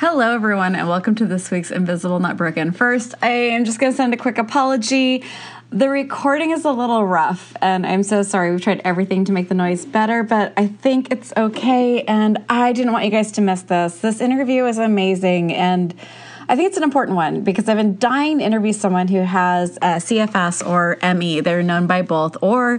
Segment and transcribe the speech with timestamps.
[0.00, 2.70] Hello, everyone, and welcome to this week's Invisible Not Broken.
[2.70, 5.24] First, I am just going to send a quick apology.
[5.70, 8.52] The recording is a little rough, and I'm so sorry.
[8.52, 12.72] We've tried everything to make the noise better, but I think it's okay, and I
[12.74, 13.98] didn't want you guys to miss this.
[13.98, 15.92] This interview is amazing, and
[16.48, 19.80] I think it's an important one because I've been dying to interview someone who has
[19.80, 21.40] CFS or ME.
[21.40, 22.78] They're known by both, or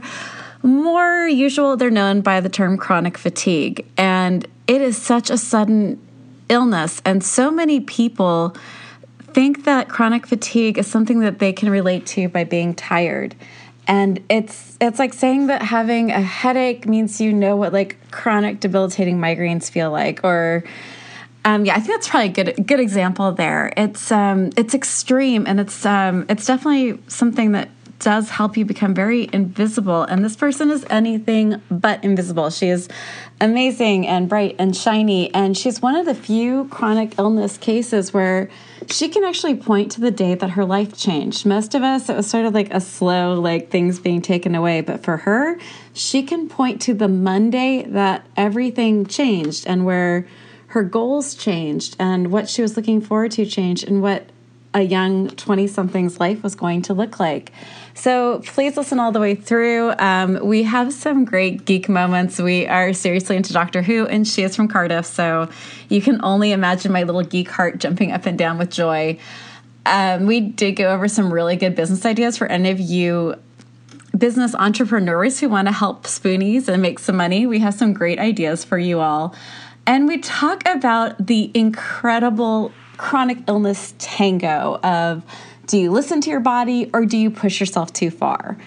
[0.64, 3.86] more usual, they're known by the term chronic fatigue.
[3.98, 6.00] And it is such a sudden
[6.50, 7.02] illness.
[7.06, 8.56] And so many people
[9.34, 13.36] think that chronic fatigue is something that they can relate to by being tired.
[13.88, 18.60] And it's it's like saying that having a headache means you know what like chronic
[18.60, 20.64] debilitating migraines feel like or
[21.46, 23.72] um, yeah, I think that's probably a good good example there.
[23.78, 27.70] It's um, it's extreme and it's um, it's definitely something that
[28.00, 30.04] does help you become very invisible.
[30.04, 32.50] And this person is anything but invisible.
[32.50, 32.88] She is
[33.42, 35.34] amazing and bright and shiny.
[35.34, 38.50] And she's one of the few chronic illness cases where
[38.88, 41.46] she can actually point to the day that her life changed.
[41.46, 44.82] Most of us, it was sort of like a slow, like things being taken away.
[44.82, 45.58] But for her,
[45.94, 50.28] she can point to the Monday that everything changed and where
[50.68, 54.30] her goals changed and what she was looking forward to changed and what
[54.74, 57.52] a young 20 something's life was going to look like.
[58.00, 59.92] So please listen all the way through.
[60.00, 62.40] Um, we have some great geek moments.
[62.40, 65.06] We are seriously into Doctor Who, and she is from Cardiff.
[65.06, 65.50] So
[65.90, 69.20] you can only imagine my little geek heart jumping up and down with joy.
[69.86, 73.36] Um, we did go over some really good business ideas for any of you
[74.18, 77.46] business entrepreneurs who want to help spoonies and make some money.
[77.48, 79.36] We have some great ideas for you all.
[79.86, 85.24] And we talk about the incredible chronic illness tango of
[85.70, 88.58] do you listen to your body or do you push yourself too far?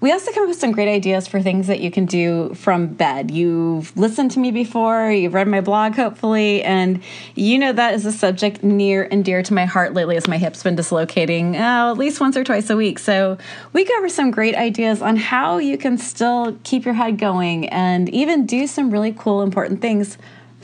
[0.00, 2.86] We also come up with some great ideas for things that you can do from
[2.86, 3.30] bed.
[3.30, 7.02] You've listened to me before, you've read my blog, hopefully, and
[7.34, 10.38] you know that is a subject near and dear to my heart lately as my
[10.38, 12.98] hip's been dislocating uh, at least once or twice a week.
[12.98, 13.36] So,
[13.72, 18.08] we cover some great ideas on how you can still keep your head going and
[18.10, 20.16] even do some really cool, important things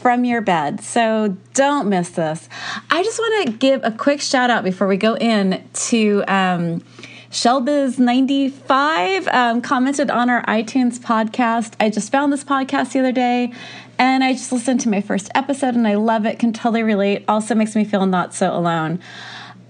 [0.02, 0.82] from your bed.
[0.82, 2.48] So don't miss this.
[2.90, 6.82] I just want to give a quick shout out before we go in to um,
[7.30, 11.74] Shelbiz95 um, commented on our iTunes podcast.
[11.80, 13.52] I just found this podcast the other day
[13.96, 17.24] and I just listened to my first episode and I love it, can totally relate.
[17.28, 18.98] Also makes me feel not so alone.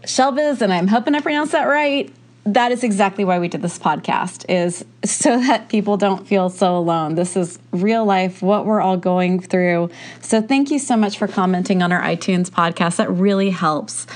[0.05, 2.11] Shelbiz, and I'm hoping I pronounced that right,
[2.45, 6.77] that is exactly why we did this podcast is so that people don't feel so
[6.77, 7.15] alone.
[7.15, 9.91] This is real life what we're all going through.
[10.21, 12.97] So thank you so much for commenting on our itunes podcast.
[12.97, 14.07] That really helps.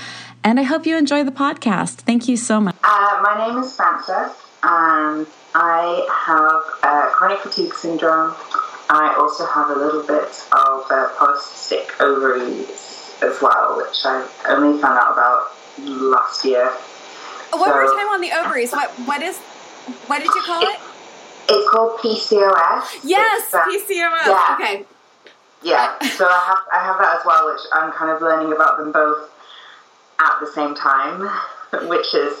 [0.43, 1.95] And i hope you enjoy the podcast.
[2.01, 2.75] Thank you so much.
[2.83, 8.35] Uh, my name is frances and i have uh, chronic fatigue syndrome.
[8.89, 14.79] I also have a little bit of uh, polycystic ovaries as well which i only
[14.79, 16.71] found out about last year
[17.51, 18.71] one so, more time on the ovaries.
[18.71, 19.37] What what is
[20.07, 20.79] what did you call it?
[21.49, 22.99] It's called PCOS.
[23.03, 24.25] Yes, uh, PCOS.
[24.27, 24.57] Yeah.
[24.59, 24.85] Okay.
[25.63, 25.97] Yeah.
[25.99, 28.91] So I have I have that as well, which I'm kind of learning about them
[28.91, 29.29] both
[30.19, 31.29] at the same time,
[31.87, 32.37] which is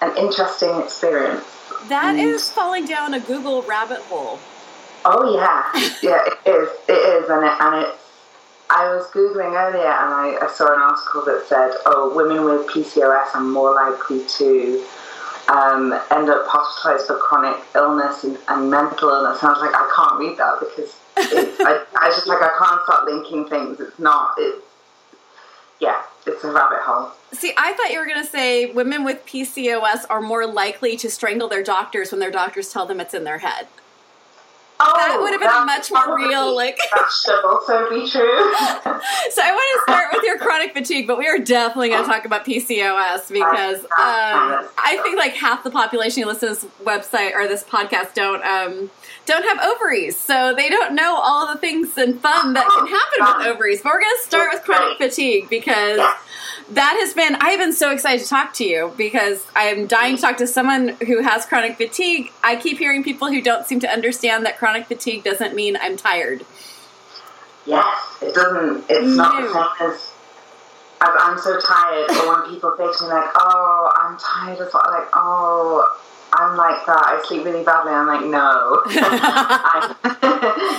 [0.00, 1.44] an interesting experience.
[1.88, 4.38] That and, is falling down a Google rabbit hole.
[5.04, 5.70] Oh yeah,
[6.02, 6.68] yeah, it is.
[6.88, 8.01] It is, and it, and it's
[8.74, 12.66] I was Googling earlier and I, I, saw an article that said, oh, women with
[12.68, 14.82] PCOS are more likely to
[15.48, 19.42] um, end up hospitalized for chronic illness and, and, mental illness.
[19.42, 20.96] And I was like, I can't read that because
[21.60, 23.78] I, I was just like, I can't start linking things.
[23.78, 24.64] It's not, it,
[25.78, 27.10] yeah, it's a rabbit hole.
[27.32, 31.10] See, I thought you were going to say women with PCOS are more likely to
[31.10, 33.66] strangle their doctors when their doctors tell them it's in their head.
[34.84, 36.76] Oh, that would have been a much more real, like.
[36.94, 38.10] that should also be true.
[39.30, 42.08] so I want to start with your chronic fatigue, but we are definitely going to
[42.08, 46.74] talk about PCOS because um, I think like half the population who listens to this
[46.84, 48.90] website or this podcast don't um,
[49.26, 52.86] don't have ovaries, so they don't know all the things and fun that can
[53.28, 53.82] happen with ovaries.
[53.82, 56.00] But we're going to start with chronic fatigue because
[56.74, 59.86] that has been I have been so excited to talk to you because I am
[59.86, 62.32] dying to talk to someone who has chronic fatigue.
[62.42, 65.96] I keep hearing people who don't seem to understand that chronic fatigue doesn't mean I'm
[65.96, 66.44] tired.
[67.66, 68.84] Yes, it doesn't.
[68.88, 69.16] It's no.
[69.16, 69.42] not
[69.78, 70.12] the same as
[71.00, 72.10] I'm so tired.
[72.10, 75.98] Or when people say to me like, "Oh, I'm tired," as well, like, "Oh."
[76.34, 77.02] I'm like that.
[77.06, 77.92] I sleep really badly.
[77.92, 78.82] I'm like, no.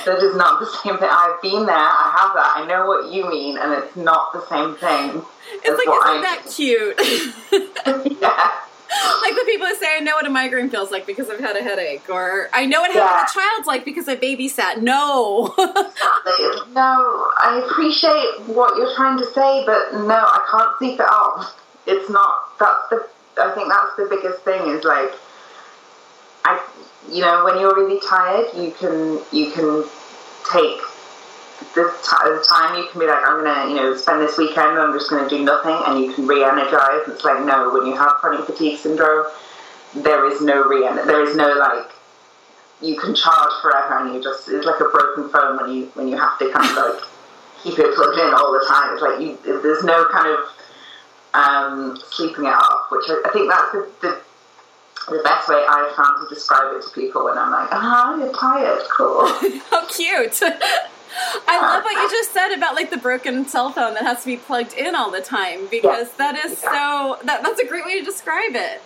[0.06, 1.10] that is not the same thing.
[1.12, 1.76] I've been there.
[1.76, 2.54] I have that.
[2.58, 5.22] I know what you mean, and it's not the same thing.
[5.64, 7.00] It's like, isn't I that cute?
[8.22, 8.52] yeah.
[9.22, 11.56] like the people who say, I know what a migraine feels like because I've had
[11.56, 13.26] a headache, or I know what having Yeah.
[13.26, 14.82] a child's like because I babysat.
[14.82, 15.54] No.
[15.58, 21.56] no, I appreciate what you're trying to say, but no, I can't sleep it off.
[21.86, 22.58] It's not.
[22.60, 23.08] That's the.
[23.42, 24.62] I think that's the biggest thing.
[24.70, 25.12] Is like,
[26.46, 26.62] I,
[27.12, 29.84] you know, when you're really tired, you can you can
[30.52, 30.80] take
[31.76, 32.78] the, the time.
[32.78, 34.78] You can be like, I'm gonna, you know, spend this weekend.
[34.80, 37.08] I'm just gonna do nothing, and you can re-energize.
[37.08, 39.28] It's like no, when you have chronic fatigue syndrome,
[39.96, 40.82] there is no re.
[41.06, 41.92] There is no like
[42.82, 46.08] you can charge forever and you just it's like a broken phone when you when
[46.08, 47.04] you have to kind of like
[47.64, 48.94] keep it plugged in all the time.
[48.94, 50.40] It's like you there's no kind of
[51.34, 54.22] um, sleeping it off, which I, I think that's the, the
[55.06, 58.34] the best way I've found to describe it to people when I'm like, ah, you're
[58.34, 59.28] tired, cool.
[59.70, 60.40] How cute.
[61.48, 64.26] I love what you just said about like the broken cell phone that has to
[64.26, 68.00] be plugged in all the time because that is so that, that's a great way
[68.00, 68.82] to describe it.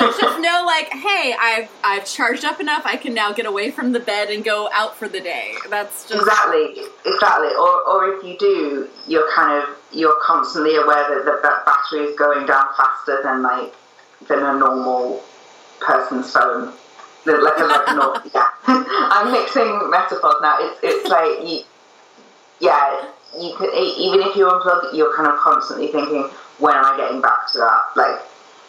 [0.00, 2.82] There's just no like, hey, I've I've charged up enough.
[2.86, 5.54] I can now get away from the bed and go out for the day.
[5.68, 7.48] That's just Exactly, exactly.
[7.48, 12.08] Or, or if you do, you're kind of you're constantly aware that the that battery
[12.08, 13.74] is going down faster than like
[14.28, 15.22] than a normal
[15.80, 16.72] person's phone.
[17.24, 18.48] Like a, like normal, yeah.
[18.66, 20.56] I'm mixing metaphors now.
[20.60, 21.60] It's it's like you,
[22.60, 23.08] yeah.
[23.38, 26.28] You could even if you unplug, you're kind of constantly thinking,
[26.58, 27.82] when am I getting back to that?
[27.96, 28.20] Like,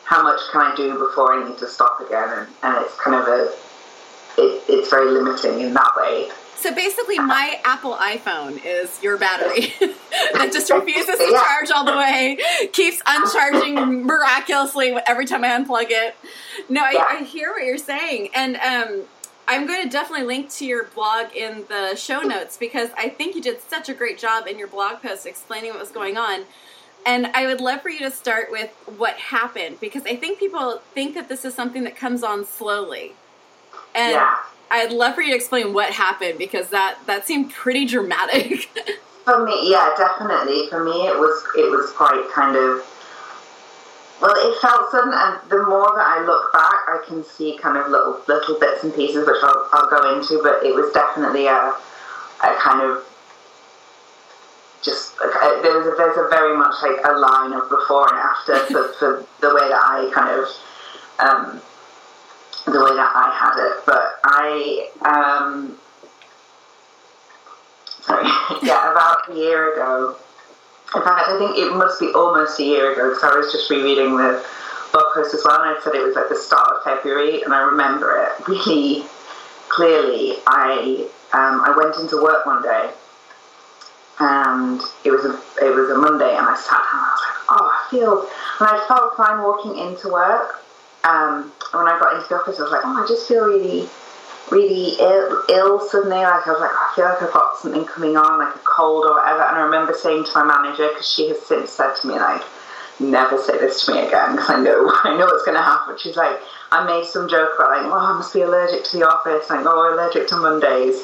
[0.05, 2.29] how much can I do before I need to stop again?
[2.29, 3.51] And, and it's kind of a
[4.38, 6.29] it, it's very limiting in that way.
[6.63, 9.74] So basically, my Apple iPhone is your battery
[10.31, 12.39] that just refuses to charge all the way,
[12.71, 16.15] keeps uncharging miraculously every time I unplug it.
[16.69, 19.01] No, I, I hear what you're saying, and um,
[19.45, 23.36] I'm going to definitely link to your blog in the show notes because I think
[23.36, 26.45] you did such a great job in your blog post explaining what was going on.
[27.06, 30.80] And I would love for you to start with what happened because I think people
[30.94, 33.12] think that this is something that comes on slowly.
[33.94, 34.38] And Yeah.
[34.71, 38.69] I'd love for you to explain what happened because that that seemed pretty dramatic.
[39.24, 40.68] For me, yeah, definitely.
[40.68, 42.83] For me, it was it was quite kind of.
[44.21, 47.77] Well, it felt sudden, and the more that I look back, I can see kind
[47.77, 50.42] of little little bits and pieces, which I'll, I'll go into.
[50.44, 51.74] But it was definitely a
[52.44, 53.06] a kind of
[54.83, 58.19] just uh, there was a, there's a very much like a line of before and
[58.19, 60.48] after for, for the way that I kind of
[61.19, 61.62] um,
[62.65, 63.83] the way that I had it.
[63.86, 65.77] But I um,
[68.01, 68.27] sorry,
[68.63, 70.15] yeah, about a year ago.
[70.95, 73.69] In fact, I think it must be almost a year ago because I was just
[73.69, 74.45] rereading the
[74.92, 77.54] blog post as well, and I said it was like the start of February, and
[77.54, 79.04] I remember it really
[79.69, 80.38] clearly.
[80.45, 82.92] I um, I went into work one day,
[84.19, 85.33] and it was a
[85.65, 88.30] it was a Monday, and I sat down, and I was like, oh, I feel,
[88.60, 90.62] and I felt fine walking into work.
[91.03, 93.89] Um, when I got into the office, I was like, oh, I just feel really
[94.51, 96.17] really ill, ill suddenly.
[96.17, 99.05] Like I was like, I feel like I've got something coming on, like a cold
[99.05, 99.44] or whatever.
[99.44, 102.41] And I remember saying to my manager because she has since said to me like,
[103.00, 105.97] never say this to me again because I know I know what's going to happen.
[105.97, 106.39] She's like,
[106.71, 109.50] I made some joke about like, oh, I must be allergic to the office.
[109.50, 111.03] Like, oh, allergic to Mondays.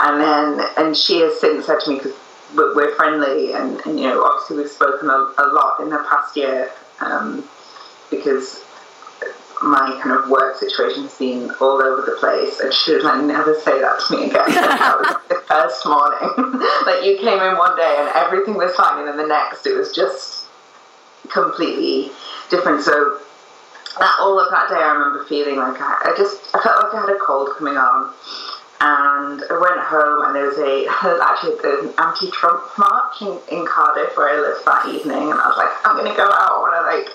[0.00, 2.16] And then and she has since said to me because
[2.54, 5.98] we're we're friendly and, and you know obviously we've spoken a, a lot in the
[6.08, 7.44] past year um,
[8.10, 8.64] because
[9.62, 13.54] my kind of work situation has been all over the place and should I never
[13.60, 14.44] say that to me again.
[14.54, 16.62] that was the first morning.
[16.86, 19.76] like you came in one day and everything was fine and then the next it
[19.76, 20.46] was just
[21.30, 22.10] completely
[22.50, 22.82] different.
[22.82, 23.18] So
[23.98, 26.94] that, all of that day I remember feeling like I, I just I felt like
[26.94, 28.14] I had a cold coming on.
[28.80, 30.86] And I went home and there was a
[31.18, 35.58] actually an anti-Trump march in, in Cardiff where I lived that evening and I was
[35.58, 37.10] like, I'm gonna go out and I like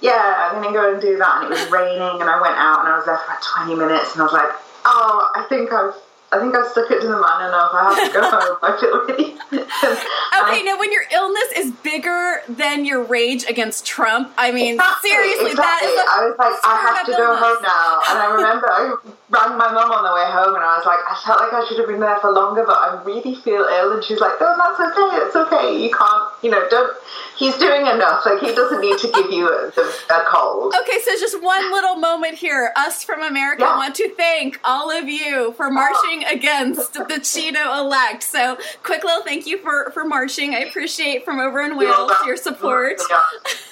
[0.00, 1.42] yeah, I'm gonna go and do that.
[1.42, 3.74] And it was raining, and I went out, and I was there for like 20
[3.74, 4.52] minutes, and I was like,
[4.84, 5.94] oh, I think I've,
[6.30, 7.70] I think I've stuck it to the man enough.
[7.72, 8.58] I have to go home.
[8.62, 9.34] I feel really.
[9.58, 15.54] okay, now when your illness is bigger than your rage against Trump, I mean, seriously,
[15.54, 15.88] that exactly.
[15.88, 15.98] is.
[15.98, 18.00] A, I was like, I have to stirred go home now.
[18.10, 18.96] And I remember I
[19.30, 21.66] rang my mum on the way home, and I was like, I felt like I
[21.68, 23.92] should have been there for longer, but I really feel ill.
[23.92, 25.16] And she's like, No, that's okay.
[25.20, 25.76] It's okay.
[25.76, 26.24] You can't.
[26.42, 26.96] You know, don't.
[27.36, 28.24] He's doing enough.
[28.24, 30.74] Like he doesn't need to give you a, a cold.
[30.80, 32.72] Okay, so just one little moment here.
[32.76, 33.76] Us from America Yeah.
[33.76, 36.34] want to thank all of you for marching oh.
[36.34, 38.22] against the Cheeto elect.
[38.22, 40.54] So, quick little thank you for for marching.
[40.54, 43.00] I appreciate from over in Wales your support.
[43.10, 43.20] Yeah.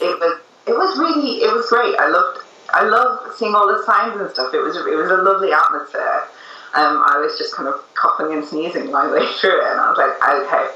[0.00, 1.96] It was it was really it was great.
[1.98, 4.52] I loved I loved seeing all the signs and stuff.
[4.54, 6.28] It was it was a lovely atmosphere.
[6.74, 9.88] Um, I was just kind of coughing and sneezing my way through it, and I
[9.88, 10.74] was like, okay.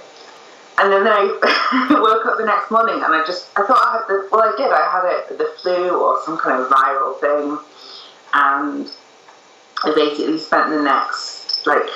[0.78, 1.28] and then I
[2.00, 4.56] woke up the next morning and I just I thought I had the well I
[4.56, 7.58] did I had it the flu or some kind of viral thing
[8.32, 8.90] and
[9.84, 11.88] I basically spent the next like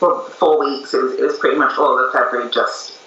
[0.00, 2.98] well four weeks it was it was pretty much all of February just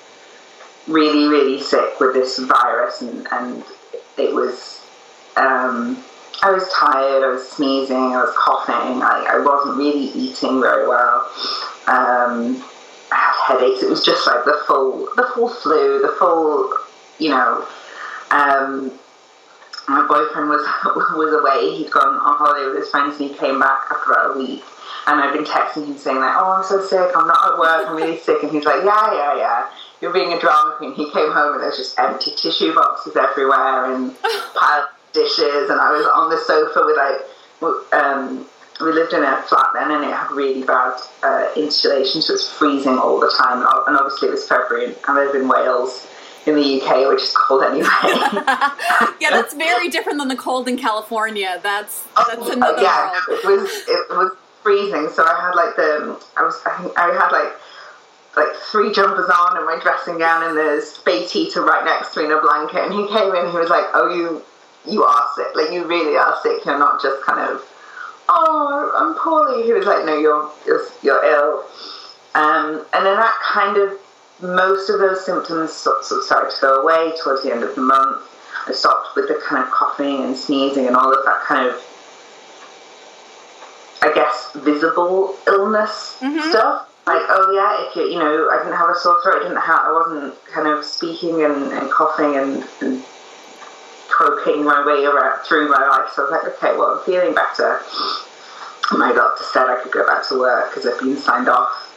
[0.88, 3.63] really really sick with this virus and and
[4.18, 4.84] it was
[5.36, 6.03] um,
[6.44, 10.88] I was tired I was sneezing I was coughing I, I wasn't really eating very
[10.88, 11.32] well
[11.88, 12.64] um,
[13.12, 13.84] I had headaches.
[13.84, 16.74] It was just like the full, the full flu, the full,
[17.20, 17.66] you know.
[18.32, 18.92] Um,
[19.88, 20.66] my boyfriend was
[21.16, 21.76] was away.
[21.76, 24.64] He'd gone on holiday with his friends, and he came back after about a week.
[25.06, 27.12] And I've been texting him saying like, "Oh, I'm so sick.
[27.16, 27.90] I'm not at work.
[27.90, 29.70] I'm really sick." And he's like, "Yeah, yeah, yeah.
[30.00, 33.94] You're being a drama queen." He came home and there's just empty tissue boxes everywhere
[33.94, 34.16] and
[34.56, 35.70] piled dishes.
[35.70, 37.22] And I was on the sofa with like
[37.93, 38.46] um,
[38.82, 42.36] we lived in a flat then and it had really bad uh, insulation, so it
[42.36, 43.60] was freezing all the time.
[43.88, 46.08] And obviously, it was February, and I live in Wales
[46.46, 47.88] in the UK, which is cold anyway.
[49.22, 51.60] yeah, that's very different than the cold in California.
[51.63, 53.39] That's oh, that's oh, another yeah, world.
[53.39, 55.10] it was it was freezing.
[55.10, 57.53] So I had like the I was I, think I had like
[58.36, 62.20] like three jumpers on and my dressing gown and the space heater right next to
[62.20, 62.84] me in a blanket.
[62.84, 64.41] And he came in, he was like, "Oh, you
[64.88, 65.56] you are sick.
[65.56, 66.66] Like you really are sick.
[66.66, 67.63] You're not just kind of."
[68.30, 69.63] oh, I'm poorly.
[69.63, 71.66] He was like, no, you're, you're, you're ill.
[72.36, 74.00] Um, and then that kind of,
[74.42, 77.82] most of those symptoms sort of started to go away towards the end of the
[77.82, 78.22] month.
[78.68, 81.75] I stopped with the kind of coughing and sneezing and all of that kind of,
[84.02, 86.50] I guess, visible illness mm-hmm.
[86.50, 86.90] stuff.
[87.06, 89.62] Like, oh yeah, if you, you know, I didn't have a sore throat, I didn't
[89.62, 93.04] have, I wasn't kind of speaking and, and coughing and, and
[94.13, 96.13] croaking my way around through my life.
[96.13, 97.82] So I was like, okay, well, I'm feeling better.
[98.91, 101.89] My doctor said I could go back to work because I've been signed off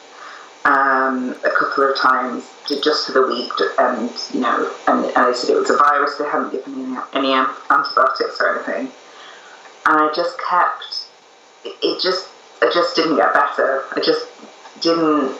[0.65, 2.49] um, a couple of times
[2.83, 6.17] just for the week, and you know, and, and they said it was a virus.
[6.17, 8.91] They hadn't given me any, any antibiotics or anything,
[9.85, 11.05] and I just kept.
[11.65, 12.29] It just,
[12.63, 13.85] I just didn't get better.
[13.93, 14.27] I just
[14.81, 15.37] didn't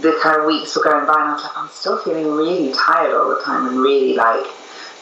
[0.00, 2.72] the kind of weeks were going by and I was like, I'm still feeling really
[2.72, 4.46] tired all the time and really like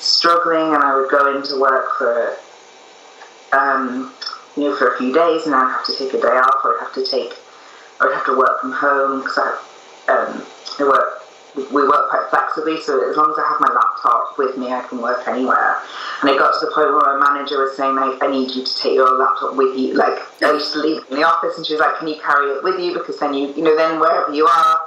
[0.02, 2.36] struggling, and I would go into work for
[3.52, 4.12] um,
[4.56, 6.76] you know for a few days, and I'd have to take a day off, or
[6.76, 7.32] I'd have to take,
[8.00, 9.50] I would have to work from home because I,
[10.12, 10.46] um,
[10.78, 11.18] I work.
[11.54, 14.80] We work quite flexibly, so as long as I have my laptop with me, I
[14.88, 15.76] can work anywhere.
[16.22, 18.64] And it got to the point where my manager was saying, like, I need you
[18.64, 19.92] to take your laptop with you.
[19.92, 22.56] Like, I used to leave in the office, and she was like, Can you carry
[22.56, 22.94] it with you?
[22.94, 24.80] Because then you, you know, then wherever you are,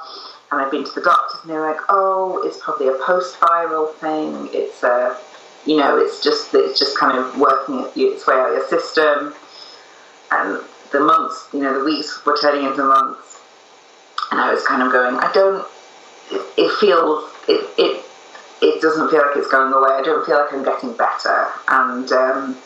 [0.51, 4.49] and I've been to the doctors and they're like, oh, it's probably a post-viral thing.
[4.51, 5.15] It's a,
[5.67, 9.35] you know, it's just it's just kind of working its way out of your system.
[10.31, 10.59] And
[10.91, 13.41] the months, you know, the weeks were turning into months,
[14.31, 15.67] and I was kind of going, I don't.
[16.31, 18.03] It, it feels it it
[18.63, 19.91] it doesn't feel like it's going away.
[19.91, 21.47] I don't feel like I'm getting better.
[21.67, 22.57] And um,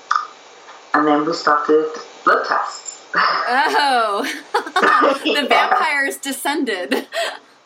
[0.93, 1.89] and then we started
[2.24, 3.03] blood tests.
[3.13, 4.24] Oh,
[5.25, 7.07] the vampires descended.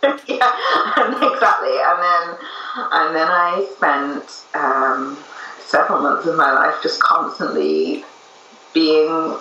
[0.28, 0.52] yeah,
[1.32, 1.78] exactly.
[1.80, 2.38] And then,
[2.92, 5.18] and then I spent um,
[5.66, 8.04] several months of my life just constantly
[8.74, 9.38] being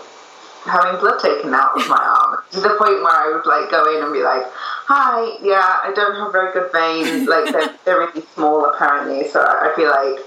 [0.64, 3.90] having blood taken out of my arm to the point where I would like go
[3.97, 4.45] in and be like,
[4.87, 7.26] "Hi, yeah, I don't have very good veins.
[7.28, 10.26] Like they're, they're really small apparently, so I feel like."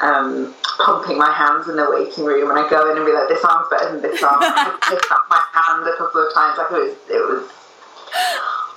[0.00, 0.52] Um,
[0.84, 3.44] pumping my hands in the waiting room, and I go in and be like, "This
[3.44, 6.72] arm's better than this arm." I pick up my hand a couple of times, like
[6.72, 7.48] it was, it was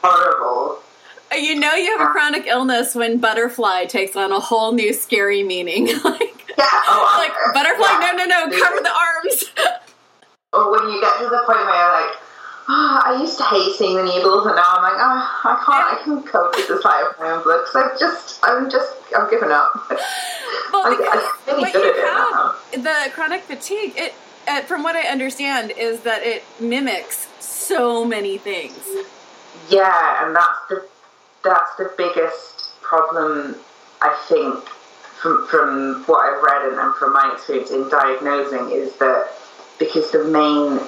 [0.06, 0.85] horrible.
[1.34, 5.44] You know you have a chronic illness when butterfly takes on a whole new scary
[5.44, 5.86] meaning.
[6.04, 8.12] like, yeah, oh, like butterfly, yeah.
[8.16, 9.44] no, no, no, cover the arms.
[10.54, 12.16] or when you get to the point where you're like,
[12.70, 16.00] oh, I used to hate seeing the needles, and now I'm like, oh, I can't,
[16.00, 18.94] I can cope with the sight of my own blood because I've just, I'm just,
[19.18, 19.92] I've given up.
[20.72, 22.56] Well, I'm, I'm really good at it now.
[22.72, 24.14] The chronic fatigue, it,
[24.48, 28.78] uh, from what I understand, is that it mimics so many things.
[29.70, 30.88] Yeah, and that's the
[31.46, 33.56] that's the biggest problem,
[34.02, 34.68] I think,
[35.22, 39.30] from, from what I've read and, and from my experience in diagnosing, is that
[39.80, 40.80] because the main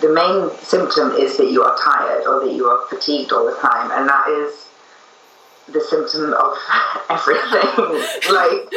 [0.00, 3.56] the main symptom is that you are tired or that you are fatigued all the
[3.56, 4.68] time, and that is
[5.68, 6.56] the symptom of
[7.10, 8.32] everything.
[8.32, 8.72] like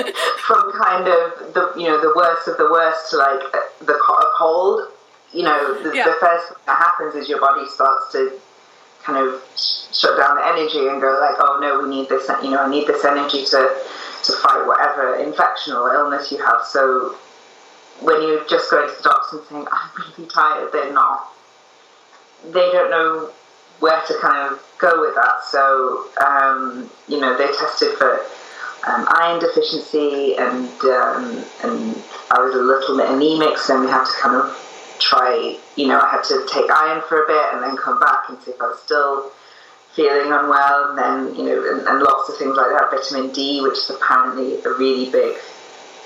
[0.45, 3.41] from kind of the you know the worst of the worst to like
[3.79, 3.97] the
[4.37, 4.91] cold.
[5.33, 6.05] You know, the, yeah.
[6.05, 8.39] the first thing that happens is your body starts to
[9.05, 12.49] kind of shut down the energy and go like, oh no, we need this, you
[12.49, 13.69] know, I need this energy to
[14.23, 16.65] to fight whatever infection or illness you have.
[16.65, 17.15] So
[18.01, 21.31] when you're just go to the doctor and saying, I'm really tired, they're not.
[22.45, 23.31] They don't know
[23.79, 25.43] where to kind of go with that.
[25.43, 28.21] So, um, you know, they tested for
[28.87, 34.05] um, iron deficiency, and um, and I was a little bit anemic, so we had
[34.05, 34.65] to kind of
[34.99, 35.57] try.
[35.75, 38.41] You know, I had to take iron for a bit, and then come back and
[38.41, 39.31] see if I was still
[39.93, 42.91] feeling unwell, and then you know, and, and lots of things like that.
[42.91, 45.37] Vitamin D, which is apparently a really big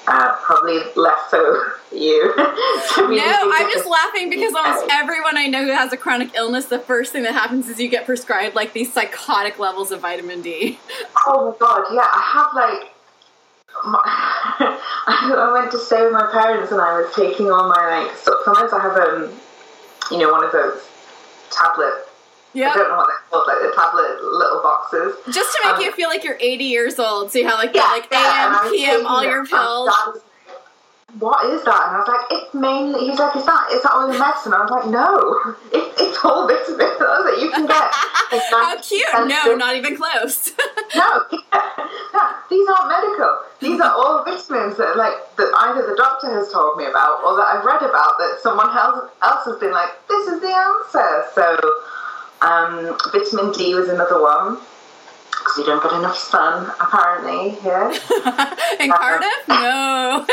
[0.10, 2.34] uh, probably less so you.
[2.38, 2.52] no,
[2.98, 7.12] I'm just laughing because almost everyone I know who has a chronic illness, the first
[7.12, 10.80] thing that happens is you get prescribed like these psychotic levels of vitamin D.
[11.28, 12.92] Oh my god, yeah, I have like.
[13.86, 14.00] My,
[15.08, 18.74] I went to stay with my parents and I was taking all my like supplements.
[18.74, 19.40] I have um,
[20.12, 20.88] you know, one of those
[21.52, 22.06] tablet
[22.54, 22.72] yeah.
[22.72, 25.16] I don't know what they're called, like the tablet little boxes.
[25.34, 27.76] Just to make um, you feel like you're 80 years old, so you have like
[27.76, 29.90] yeah, like yeah, AM, PM, all your pills.
[31.18, 31.82] What is that?
[31.90, 33.10] And I was like, it's mainly.
[33.10, 34.54] He's like, is that is that all your medicine?
[34.54, 35.10] I was like, no,
[35.74, 37.02] it, it's all vitamins.
[37.02, 37.90] I was like, you can get.
[38.54, 39.02] How cute!
[39.26, 40.54] No, not even close.
[40.96, 41.26] no,
[42.14, 43.42] yeah, these aren't medical.
[43.60, 47.36] These are all vitamins that like that either the doctor has told me about or
[47.38, 51.26] that I've read about that someone else else has been like, this is the answer.
[51.34, 51.58] So
[52.46, 54.62] um, vitamin D was another one
[55.32, 57.92] because you don't get enough sun apparently here.
[58.80, 60.26] In uh, Cardiff, no.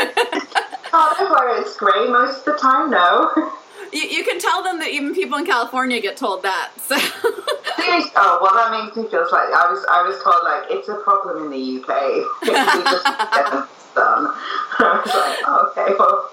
[0.89, 3.53] Cardiff, where it's grey most of the time, no.
[3.93, 6.71] You, you, can tell them that even people in California get told that.
[6.77, 6.95] So.
[6.99, 10.95] oh well, that makes me feel like I was I was told like it's a
[10.95, 11.87] problem in the UK.
[12.41, 14.27] we just get them done.
[14.75, 16.29] I was like, oh, okay, well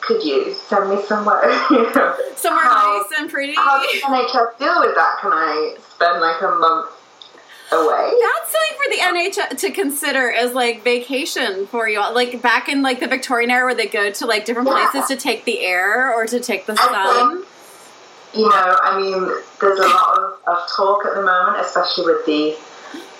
[0.00, 1.44] could you send me somewhere?
[1.70, 3.54] you know, somewhere how, nice and pretty.
[3.56, 5.18] How does NHS deal with that?
[5.20, 6.96] Can I spend like a month
[7.72, 8.12] away?
[8.20, 12.00] That's something for the NHS to consider as like vacation for you.
[12.00, 12.14] all.
[12.14, 14.90] Like back in like the Victorian era, where they go to like different yeah.
[14.90, 17.42] places to take the air or to take the sun.
[17.42, 17.48] Think,
[18.34, 22.26] you know, I mean, there's a lot of, of talk at the moment, especially with
[22.26, 22.56] the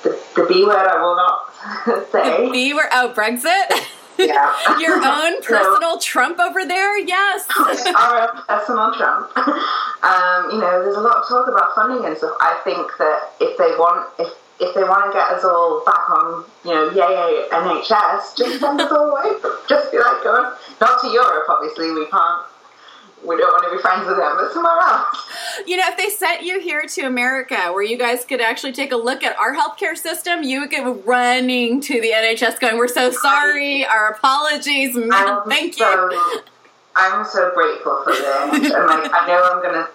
[0.03, 0.77] the, the B word.
[0.77, 2.89] I will not say the B word.
[2.93, 3.87] Oh, Brexit.
[4.19, 4.79] Yeah.
[4.79, 6.99] Your own personal Trump over there?
[6.99, 7.47] Yes.
[7.57, 9.37] Our personal Trump.
[9.37, 12.37] Um, you know, there's a lot of talk about funding and stuff.
[12.41, 16.09] I think that if they want, if if they want to get us all back
[16.09, 19.37] on, you know, yay NHS, just send us all away.
[19.69, 20.51] Just be like going,
[20.81, 22.47] not to Europe, obviously, we can't
[23.27, 25.29] we don't want to be friends with them, but somewhere else.
[25.67, 28.93] You know, if they sent you here to America where you guys could actually take
[28.93, 32.89] a look at our healthcare system, you would go running to the NHS going, We're
[32.89, 36.41] so sorry, our apologies, man, thank so, you.
[36.95, 38.73] I'm so grateful for this.
[38.73, 39.89] and like I know I'm gonna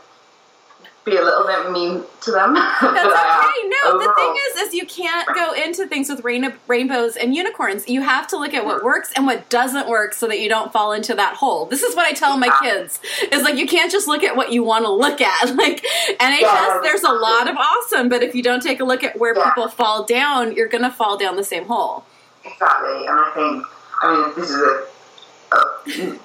[1.03, 2.53] be a little bit mean to them.
[2.53, 3.67] That's uh, okay.
[3.67, 3.99] No, overall.
[3.99, 7.87] the thing is, is you can't go into things with rain- rainbows and unicorns.
[7.87, 10.71] You have to look at what works and what doesn't work, so that you don't
[10.71, 11.65] fall into that hole.
[11.65, 12.99] This is what I tell my kids:
[13.31, 15.51] is like you can't just look at what you want to look at.
[15.61, 15.85] Like
[16.19, 19.19] NHS, yeah, there's a lot of awesome, but if you don't take a look at
[19.19, 19.49] where yeah.
[19.49, 22.03] people fall down, you're going to fall down the same hole.
[22.43, 23.65] Exactly, and I think
[24.01, 26.19] I mean this is a, a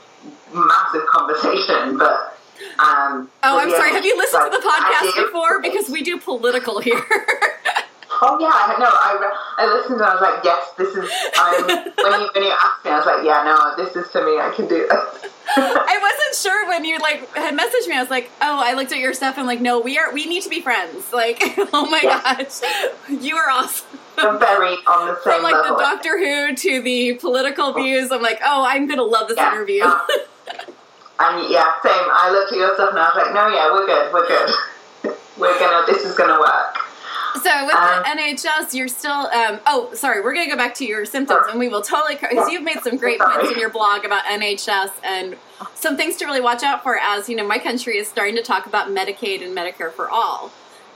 [0.54, 2.35] massive conversation, but
[2.78, 3.92] um, oh, I'm sorry.
[3.92, 5.60] Have you listened to the podcast before?
[5.60, 7.02] Because we do political here.
[8.22, 8.86] oh yeah, no.
[8.86, 11.10] I I listened and I was like, yes, this is.
[11.36, 14.24] I'm, when you when you asked me, I was like, yeah, no, this is for
[14.24, 14.38] me.
[14.38, 15.32] I can do this.
[15.56, 17.96] I wasn't sure when you like had messaged me.
[17.96, 19.38] I was like, oh, I looked at your stuff.
[19.38, 20.12] I'm like, no, we are.
[20.12, 21.12] We need to be friends.
[21.12, 21.40] Like,
[21.72, 22.60] oh my gosh,
[23.08, 23.98] you are awesome.
[24.18, 25.76] I'm very on the same From like level.
[25.76, 29.52] the Doctor Who to the political views, I'm like, oh, I'm gonna love this yeah.
[29.52, 29.84] interview.
[31.18, 32.06] And yeah, same.
[32.12, 35.16] I looked at your stuff and I was like, no, yeah, we're good, we're good.
[35.38, 36.78] we're gonna, this is gonna work.
[37.42, 39.12] So with um, the NHS, you're still.
[39.12, 40.22] Um, oh, sorry.
[40.22, 42.78] We're going to go back to your symptoms, and we will totally because you've made
[42.82, 43.36] some great sorry.
[43.36, 45.36] points in your blog about NHS and
[45.74, 46.98] some things to really watch out for.
[46.98, 50.50] As you know, my country is starting to talk about Medicaid and Medicare for all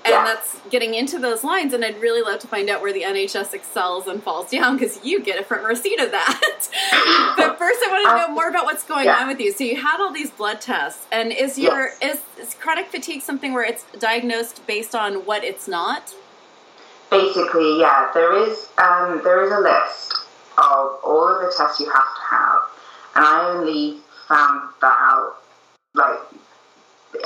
[0.05, 0.25] and yeah.
[0.25, 3.53] that's getting into those lines and i'd really love to find out where the nhs
[3.53, 6.41] excels and falls down because you get a front row seat of that
[7.37, 9.21] but first i want to know more about what's going yeah.
[9.21, 12.21] on with you so you had all these blood tests and is your yes.
[12.39, 16.15] is, is chronic fatigue something where it's diagnosed based on what it's not
[17.11, 20.15] basically yeah there is um, there is a list
[20.57, 22.61] of all of the tests you have to have
[23.17, 25.37] and i only found that out
[25.95, 26.40] like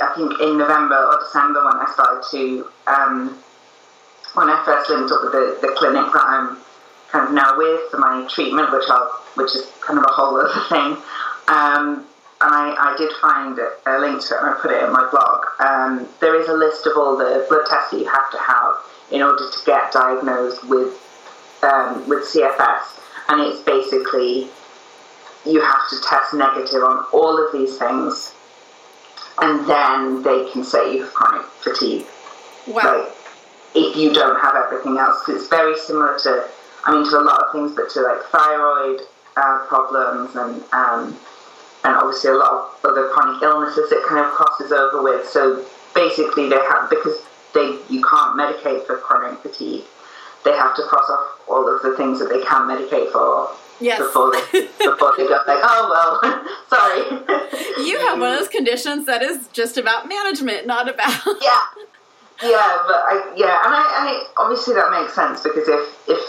[0.01, 3.37] I think in November or December when I started to um,
[4.33, 6.57] when I first linked up with the, the clinic that I'm
[7.09, 10.39] kind of now with for my treatment, which I'll which is kind of a whole
[10.39, 10.97] other thing.
[11.47, 12.05] Um,
[12.41, 15.07] and I, I, did find a link to it and I put it in my
[15.09, 15.45] blog.
[15.59, 18.75] Um, there is a list of all the blood tests that you have to have
[19.11, 20.99] in order to get diagnosed with
[21.63, 24.49] um, with CFS, and it's basically
[25.45, 28.34] you have to test negative on all of these things
[29.41, 32.05] and then they can say you have chronic fatigue.
[32.67, 32.81] Wow.
[32.83, 33.13] Like,
[33.75, 36.47] if you don't have everything else, it's very similar to,
[36.85, 39.01] I mean, to a lot of things, but to like thyroid
[39.35, 41.17] uh, problems and um,
[41.83, 45.27] and obviously a lot of other chronic illnesses it kind of crosses over with.
[45.27, 47.21] So basically, they have because
[47.53, 49.83] they you can't medicate for chronic fatigue.
[50.43, 53.99] They have to cross off all of the things that they can medicate for Yes.
[53.99, 57.85] before they before they go like, oh well, sorry.
[57.85, 61.11] You have one of those conditions that is just about management, not about.
[61.41, 61.61] yeah,
[62.43, 66.19] yeah, but I yeah, and I, it, obviously that makes sense because if if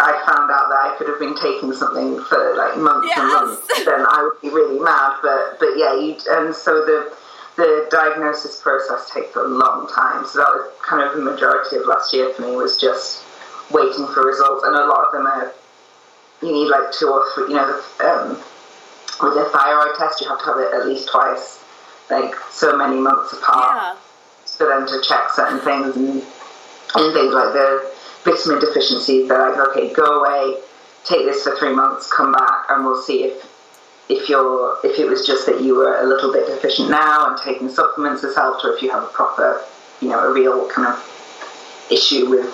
[0.00, 3.84] I found out that I could have been taking something for like months and months,
[3.84, 5.18] then I would be really mad.
[5.22, 7.12] But but yeah, you and so the
[7.56, 10.24] the diagnosis process takes a long time.
[10.26, 13.22] So that was kind of the majority of last year for me was just
[13.70, 15.52] waiting for results, and a lot of them are
[16.42, 17.48] you need like two or three.
[17.48, 18.30] You know, um,
[19.22, 21.62] with a thyroid test, you have to have it at least twice,
[22.10, 23.96] like so many months apart Yeah.
[24.56, 26.22] for them to check certain things and,
[26.94, 27.92] and things like the
[28.24, 29.28] vitamin deficiencies.
[29.28, 30.60] They're like, okay, go away,
[31.04, 33.46] take this for three months, come back, and we'll see if
[34.08, 37.38] if you're if it was just that you were a little bit deficient now and
[37.42, 39.62] taking supplements has helped, or if you have a proper,
[40.00, 42.48] you know, a real kind of issue with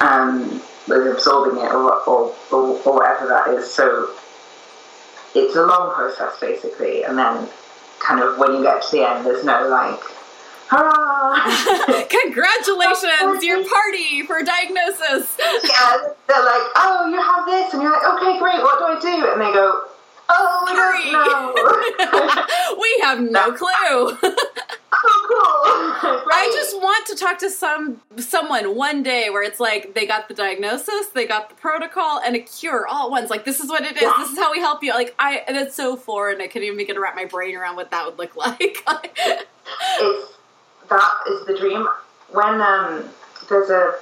[0.00, 3.70] um, with absorbing it or, or, or, or whatever that is.
[3.72, 4.10] So
[5.34, 7.48] it's a long process basically, and then
[8.00, 10.00] kind of when you get to the end, there's no like,
[10.68, 12.06] hurrah!
[12.24, 15.36] Congratulations, your party for diagnosis.
[15.38, 18.98] yeah, they're like, oh, you have this, and you're like, okay, great, what do I
[19.00, 19.32] do?
[19.32, 19.84] And they go,
[20.28, 22.76] oh, we don't know.
[22.80, 24.32] we have no clue.
[25.06, 26.22] Oh, cool.
[26.32, 30.28] I just want to talk to some someone one day where it's like they got
[30.28, 33.30] the diagnosis, they got the protocol, and a cure all at once.
[33.30, 34.02] Like this is what it is.
[34.02, 34.14] Yeah.
[34.18, 34.92] This is how we help you.
[34.92, 36.40] Like I, and it's so foreign.
[36.40, 38.78] I couldn't even begin to wrap my brain around what that would look like.
[38.86, 40.36] it's
[40.88, 41.86] that is the dream.
[42.30, 43.08] When um,
[43.48, 43.94] there's a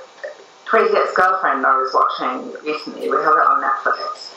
[0.65, 4.33] Crazy Ex-Girlfriend I was watching recently, we have it on Netflix,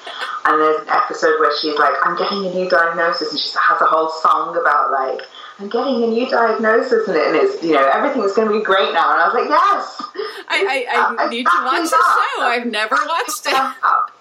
[0.45, 3.81] and there's an episode where she's like, I'm getting a new diagnosis, and she has
[3.81, 5.21] a whole song about like,
[5.59, 8.63] I'm getting a new diagnosis, and, it, and it's, you know, everything's going to be
[8.63, 10.01] great now, and I was like, yes!
[10.49, 12.43] I, I, I need to watch the show.
[12.43, 14.13] I've never watched it.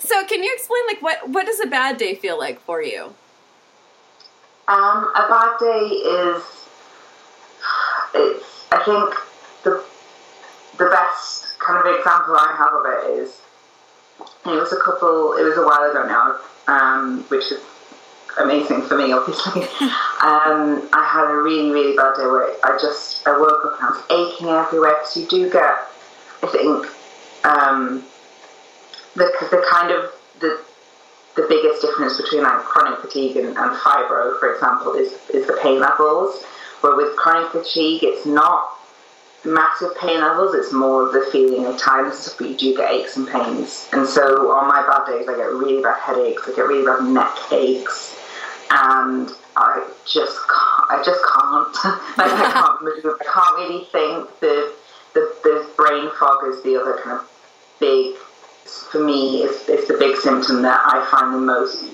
[0.00, 3.14] So, can you explain like what what does a bad day feel like for you?
[4.68, 6.42] Um, a bad day is
[8.14, 9.14] it's I think
[9.64, 9.84] the
[10.78, 13.42] the best kind of example I have of it is
[14.46, 17.60] it was a couple it was a while ago now, um, which is
[18.38, 19.62] amazing for me obviously.
[20.22, 23.88] um, I had a really, really bad day where I just I woke up and
[23.88, 25.76] I was aching everywhere because you do get
[26.42, 26.86] I think
[27.44, 28.04] um,
[29.14, 30.60] the the kind of the
[31.36, 35.58] the biggest difference between like chronic fatigue and, and fibro, for example, is, is the
[35.62, 36.42] pain levels.
[36.82, 38.76] Where with chronic fatigue, it's not
[39.44, 43.16] massive pain levels, it's more of the feeling of tiredness, but you do get aches
[43.16, 43.88] and pains.
[43.92, 47.04] And so on my bad days, I get really bad headaches, I get really bad
[47.04, 48.16] neck aches,
[48.72, 51.74] and I just can't, I just can't,
[52.16, 54.40] like I can't move, I can't really think.
[54.40, 54.72] The,
[55.12, 57.28] the, the brain fog is the other kind of
[57.78, 58.16] big
[58.90, 61.84] for me It's is the big symptom that I find the most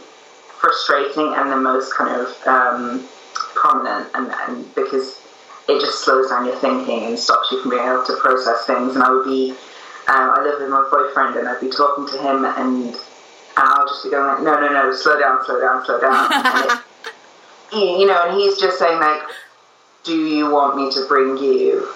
[0.60, 3.08] frustrating and the most kind of um,
[3.54, 5.20] prominent and, and because
[5.68, 8.94] it just slows down your thinking and stops you from being able to process things.
[8.94, 9.50] And I would be
[10.08, 12.94] um, I live with my boyfriend and I'd be talking to him and
[13.62, 16.30] I'll just be going like no no no slow down slow down slow down
[17.72, 19.22] you know and he's just saying like
[20.04, 21.88] do you want me to bring you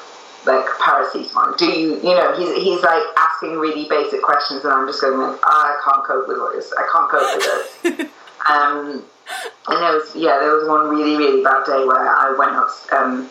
[0.45, 1.57] like paracetamol?
[1.57, 5.19] Do you, you know, he's, he's like asking really basic questions, and I'm just going
[5.19, 6.73] like, "Ah, I can't cope with all this.
[6.77, 8.11] I can't cope with this.
[8.51, 9.05] um,
[9.69, 12.69] and there was, yeah, there was one really, really bad day where I went up.
[12.93, 13.31] Um,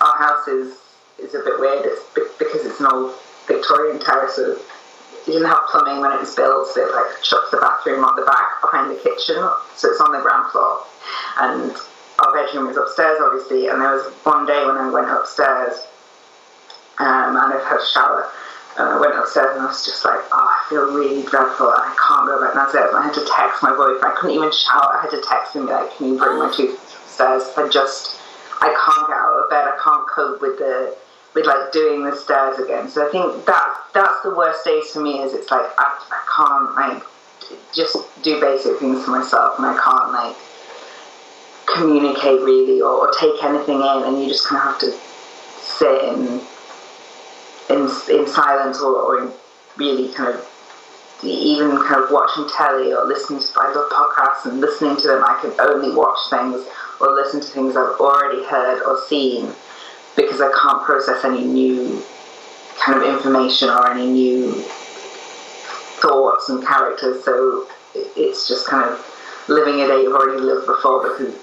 [0.00, 0.76] our house is
[1.18, 1.86] is a bit weird.
[1.86, 2.02] It's
[2.38, 3.14] because it's an old
[3.46, 4.38] Victorian terrace.
[5.28, 8.16] It didn't have plumbing when it was built, so it like shuts the bathroom at
[8.16, 9.36] the back behind the kitchen,
[9.76, 10.82] so it's on the ground floor,
[11.38, 11.76] and
[12.18, 13.68] our bedroom is upstairs, obviously.
[13.68, 15.86] And there was one day when I went upstairs
[16.98, 18.30] um, and I've had a shower.
[18.76, 21.82] And I went upstairs and I was just like, oh, I feel really dreadful and
[21.82, 22.90] I can't go back downstairs.
[22.90, 24.04] And I had to text my boyfriend.
[24.04, 24.98] I couldn't even shower.
[24.98, 27.42] I had to text him, like, can you bring my tooth upstairs?
[27.56, 28.18] I just,
[28.60, 29.66] I can't get out of bed.
[29.66, 30.94] I can't cope with the,
[31.38, 32.88] with like doing the stairs again.
[32.88, 36.20] So I think that that's the worst days for me is it's like, I, I
[36.36, 37.02] can't like
[37.72, 40.36] just do basic things for myself and I can't like
[41.66, 44.92] communicate really or, or take anything in and you just kind of have to
[45.60, 46.40] sit and
[47.70, 49.32] in, in silence or, or in
[49.76, 50.44] really kind of
[51.22, 55.24] even kind of watching telly or listening to I love podcasts and listening to them
[55.24, 56.66] I can only watch things
[57.00, 59.52] or listen to things I've already heard or seen
[60.18, 62.02] because I can't process any new
[62.84, 64.52] kind of information or any new
[66.02, 67.24] thoughts and characters.
[67.24, 71.34] So it's just kind of living a day you've already lived before because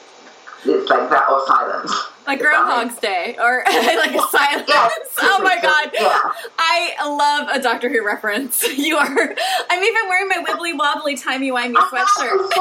[0.65, 1.91] it's like that or silence.
[2.27, 4.67] Like Groundhog's Day or like a silence.
[4.67, 4.89] Yeah.
[5.21, 5.91] Oh my god.
[5.93, 6.19] Yeah.
[6.57, 8.63] I love a Doctor Who reference.
[8.77, 9.35] You are
[9.69, 12.51] I'm even wearing my wibbly wobbly timey wimey sweatshirt.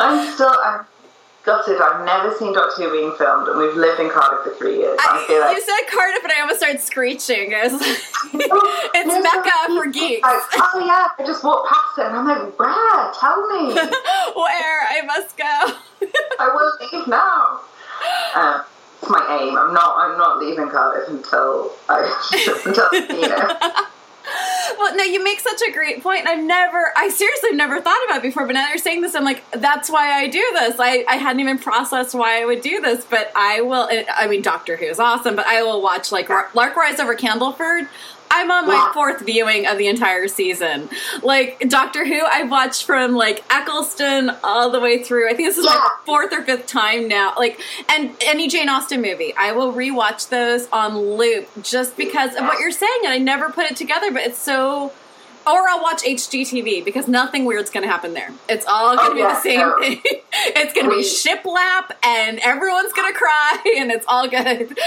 [0.00, 0.86] I'm still I'm
[1.44, 1.80] gutted.
[1.80, 4.98] I've never seen Doctor Who being filmed and we've lived in Cardiff for three years.
[5.00, 7.54] I, feel I, like you said Cardiff and I almost started screeching.
[7.54, 7.98] I was like,
[8.94, 10.22] it's Mecca for geeks.
[10.22, 13.12] Like, oh yeah, I just walked past it and I'm like, where?
[13.18, 13.74] Tell me.
[14.34, 15.44] Where I must go.
[15.44, 17.60] I will leave now.
[18.34, 18.62] Uh,
[19.00, 19.56] it's my aim.
[19.56, 19.96] I'm not.
[19.98, 22.04] I'm not leaving Cardiff until I
[22.66, 23.86] until you know.
[24.78, 26.26] Well, no, you make such a great point.
[26.26, 29.24] I've never, I seriously never thought about it before, but now you're saying this, I'm
[29.24, 30.76] like, that's why I do this.
[30.78, 34.42] I, I hadn't even processed why I would do this, but I will, I mean,
[34.42, 37.88] Doctor Who is awesome, but I will watch like Lark Rise over Candleford.
[38.30, 40.88] I'm on my fourth viewing of the entire season.
[41.22, 45.28] Like Doctor Who, I've watched from like Eccleston all the way through.
[45.28, 45.72] I think this is Yeah.
[45.72, 47.34] my fourth or fifth time now.
[47.36, 52.42] Like, and any Jane Austen movie, I will rewatch those on loop just because of
[52.44, 54.10] what you're saying, and I never put it together.
[54.12, 54.92] But it's so.
[55.46, 58.30] Or I'll watch HGTV because nothing weird's going to happen there.
[58.46, 59.80] It's all going to Oh, be yeah, the same no.
[59.80, 60.00] thing.
[60.34, 64.78] it's going to be shiplap, and everyone's going to cry, and it's all good.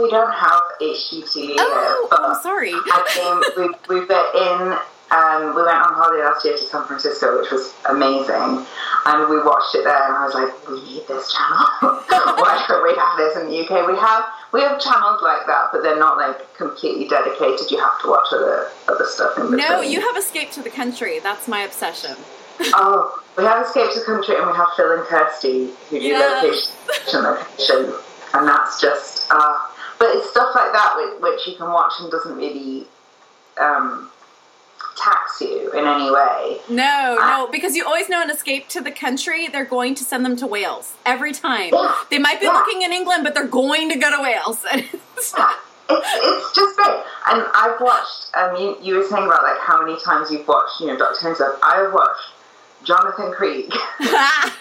[0.00, 2.72] We don't have HGTV Oh, here, I'm sorry.
[2.72, 3.56] I think
[3.88, 4.78] we we've been in.
[5.10, 8.64] Um, we went on holiday last year to San Francisco, which was amazing,
[9.06, 10.06] and we watched it there.
[10.06, 11.66] And I was like, "We need this channel.
[12.08, 13.88] Why don't we have this in the UK?
[13.90, 17.68] We have we have channels like that, but they're not like completely dedicated.
[17.70, 19.58] You have to watch other other stuff in between.
[19.68, 21.18] No, you have Escape to the Country.
[21.18, 22.16] That's my obsession.
[22.74, 26.04] Oh, we have Escape to the Country and we have Phil and Kirsty who do
[26.06, 26.76] Yes.
[26.92, 27.94] location, location,
[28.34, 29.26] and that's just.
[29.30, 29.58] Uh,
[30.00, 32.86] but it's stuff like that which, which you can watch and doesn't really
[33.60, 34.10] um,
[34.96, 36.58] tax you in any way.
[36.68, 40.24] No, no, because you always know an Escape to the Country, they're going to send
[40.24, 41.70] them to Wales every time.
[41.72, 42.52] Yeah, They might be yeah.
[42.52, 44.64] looking in England, but they're going to go to Wales.
[45.38, 45.52] Yeah,
[45.90, 47.02] it's, it's just great.
[47.26, 48.30] And I've watched.
[48.36, 51.18] Um, you, you were saying about like how many times you've watched, you know, Doctor
[51.20, 51.58] Who and stuff.
[51.64, 52.30] I have watched
[52.84, 53.72] Jonathan Creek.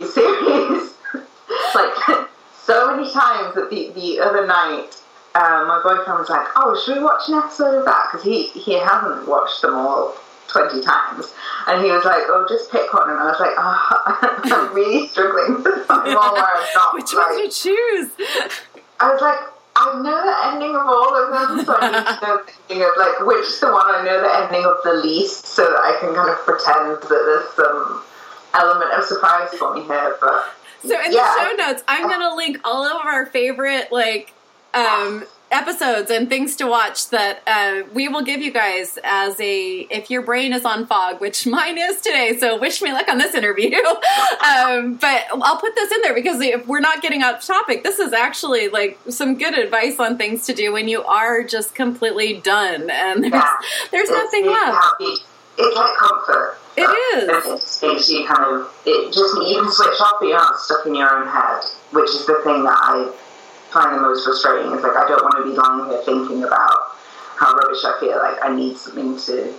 [0.00, 0.94] You serious?
[1.74, 2.28] like
[2.64, 4.96] so many times that the the other night,
[5.34, 8.48] um, my boyfriend was like, "Oh, should we watch an episode of that?" Because he
[8.48, 10.16] he hasn't watched them all
[10.48, 11.32] twenty times,
[11.66, 15.08] and he was like, "Oh, just pick one." And I was like, "Oh, I'm really
[15.08, 18.08] struggling to find one where I'm not." Which one like, to choose?
[19.00, 19.38] I was like.
[19.76, 22.86] I know the ending of all of them, so I need to know the ending
[22.86, 25.82] of like which is the one I know the ending of the least, so that
[25.82, 28.04] I can kind of pretend that there's some
[28.54, 30.16] element of surprise for me here.
[30.20, 30.46] But
[30.86, 31.34] So in Yeah.
[31.36, 34.32] the show notes, I'm gonna link all of our favorite like
[34.74, 39.86] um, episodes and things to watch that uh, we will give you guys as a
[39.88, 42.36] if your brain is on fog, which mine is today.
[42.38, 43.76] So wish me luck on this interview.
[44.44, 47.98] um, but I'll put this in there because if we're not getting off topic, this
[47.98, 52.40] is actually like some good advice on things to do when you are just completely
[52.40, 53.44] done and there's
[53.92, 55.24] there's nothing left.
[55.58, 56.58] It's like comfort.
[56.76, 57.28] It is.
[57.28, 60.58] It just makes you kind of it just you can switch off, but you're not
[60.58, 61.62] stuck in your own head,
[61.92, 63.12] which is the thing that I
[63.70, 64.72] find the most frustrating.
[64.72, 66.96] Is like I don't want to be lying here thinking about
[67.36, 68.18] how rubbish I feel.
[68.18, 69.54] Like I need something to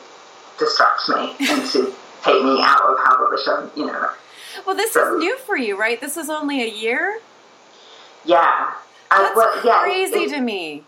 [0.60, 3.72] distract me and to take me out of how rubbish I'm.
[3.76, 4.10] You know.
[4.66, 6.00] Well, this is new for you, right?
[6.02, 7.20] This is only a year.
[8.26, 8.74] Yeah.
[9.12, 10.84] I, That's well, yeah, crazy it- to me.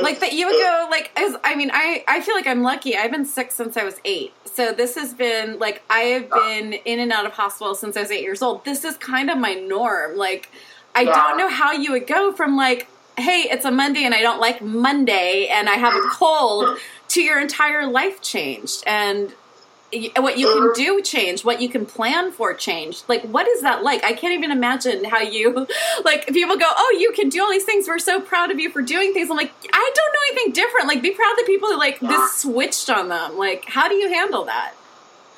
[0.00, 2.96] Like that you would go like as i mean i i feel like i'm lucky.
[2.96, 4.32] I've been sick since i was eight.
[4.46, 8.00] So this has been like i have been in and out of hospital since i
[8.00, 8.64] was eight years old.
[8.64, 10.16] This is kind of my norm.
[10.16, 10.50] Like
[10.94, 11.12] i Yeah.
[11.12, 14.40] don't know how you would go from like hey it's a monday and i don't
[14.40, 16.78] like monday and i have a cold
[17.08, 18.82] to your entire life changed.
[18.86, 19.34] And
[20.16, 20.72] what you can uh-huh.
[20.74, 23.02] do change what you can plan for change.
[23.08, 24.02] Like what is that like?
[24.04, 25.66] I can't even imagine how you
[26.04, 27.86] like people go oh you can do all these things.
[27.86, 29.30] We're so proud of you for doing things.
[29.30, 30.88] I'm like i don't know anything different.
[30.88, 32.28] Like be proud of the people who like this uh-huh.
[32.28, 33.36] switched on them.
[33.36, 34.74] Like how do you handle that?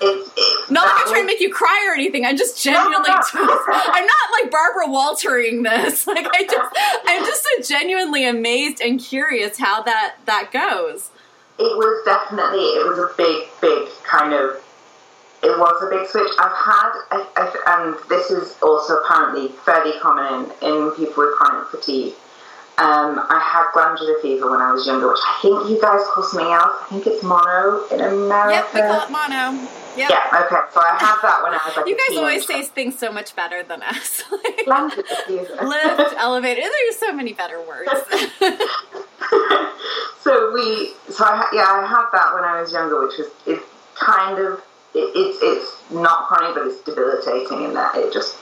[0.01, 2.25] It, not like i'm uh, trying to make you cry or anything.
[2.25, 6.07] I'm just genuinely i'm not like barbara waltering this.
[6.15, 11.11] Like i just i'm just so genuinely amazed and curious how that that goes
[11.59, 14.63] it was definitely it was a big big kind of
[15.43, 17.45] it was a big switch i've had I, I,
[17.79, 22.15] and this is also apparently fairly common in, in people with chronic fatigue
[22.77, 26.25] Um, I had glandular fever when I was younger, which I think you guys call
[26.25, 26.75] something else.
[26.83, 28.51] I think it's mono in America.
[28.51, 29.69] Yep, we call it mono.
[29.97, 30.11] Yep.
[30.11, 30.61] Yeah, okay.
[30.73, 31.87] So I had that when I was like.
[31.87, 34.23] You guys always say things so much better than us.
[35.27, 35.57] fever.
[35.63, 36.63] Lift, elevator.
[36.63, 37.91] There's so many better words.
[40.21, 43.65] so we, so I, yeah, I had that when I was younger, which was it's
[43.95, 44.63] kind of
[44.95, 48.37] it, it's it's not chronic, but it's debilitating in that it just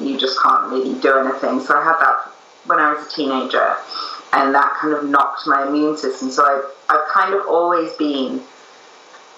[0.00, 1.60] you just can't really do anything.
[1.60, 2.32] So I had that
[2.66, 3.76] when I was a teenager,
[4.32, 6.30] and that kind of knocked my immune system.
[6.30, 8.42] So I I've kind of always been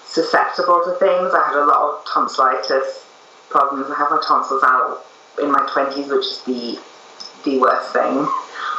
[0.05, 1.33] susceptible to things.
[1.33, 3.05] I had a lot of tonsillitis
[3.49, 3.89] problems.
[3.89, 5.05] I had my tonsils out
[5.41, 6.79] in my twenties, which is the
[7.45, 8.27] the worst thing.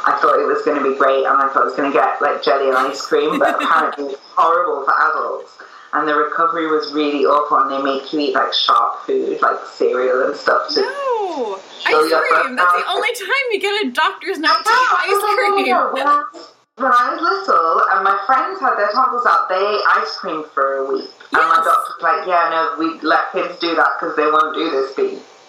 [0.07, 1.97] I thought it was going to be great, and I thought it was going to
[1.97, 5.57] get like jelly and ice cream, but apparently it's horrible for adults.
[5.93, 9.57] And the recovery was really awful, and they make you eat like sharp food, like
[9.65, 10.69] cereal and stuff.
[10.75, 12.55] To no, ice cream.
[12.55, 15.25] That's the only time you get a doctor's note to No, eat no, ice no,
[15.25, 16.54] oh cream.
[16.77, 20.17] When I was- I little, and my friends had their tonsils out, they ate ice
[20.17, 21.09] cream for a week.
[21.31, 21.65] And my Yes.
[21.65, 24.91] doctor was like, "Yeah, no, we let kids do that because they won't do this,
[24.91, 25.05] but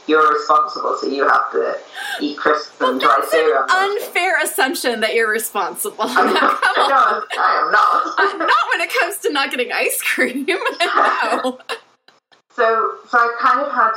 [0.06, 1.78] you're responsible, so you have to
[2.20, 5.96] eat crisps and dry cereal." an unfair assumption that you're responsible.
[6.04, 6.88] I'm Come not, on.
[6.90, 8.04] no, I am not.
[8.38, 10.46] Not when it comes to not getting ice cream.
[10.80, 11.58] no.
[12.54, 13.92] So, so I kind of had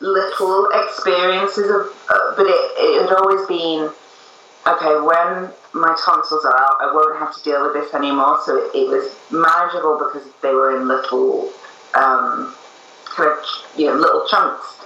[0.00, 3.92] little experiences of, uh, but it, it had always been
[4.66, 4.94] okay.
[4.96, 8.40] When my tonsils are out, I won't have to deal with this anymore.
[8.44, 11.50] So it, it was manageable because they were in little,
[11.94, 12.54] um,
[13.06, 13.38] kind of
[13.76, 14.80] you know, little chunks.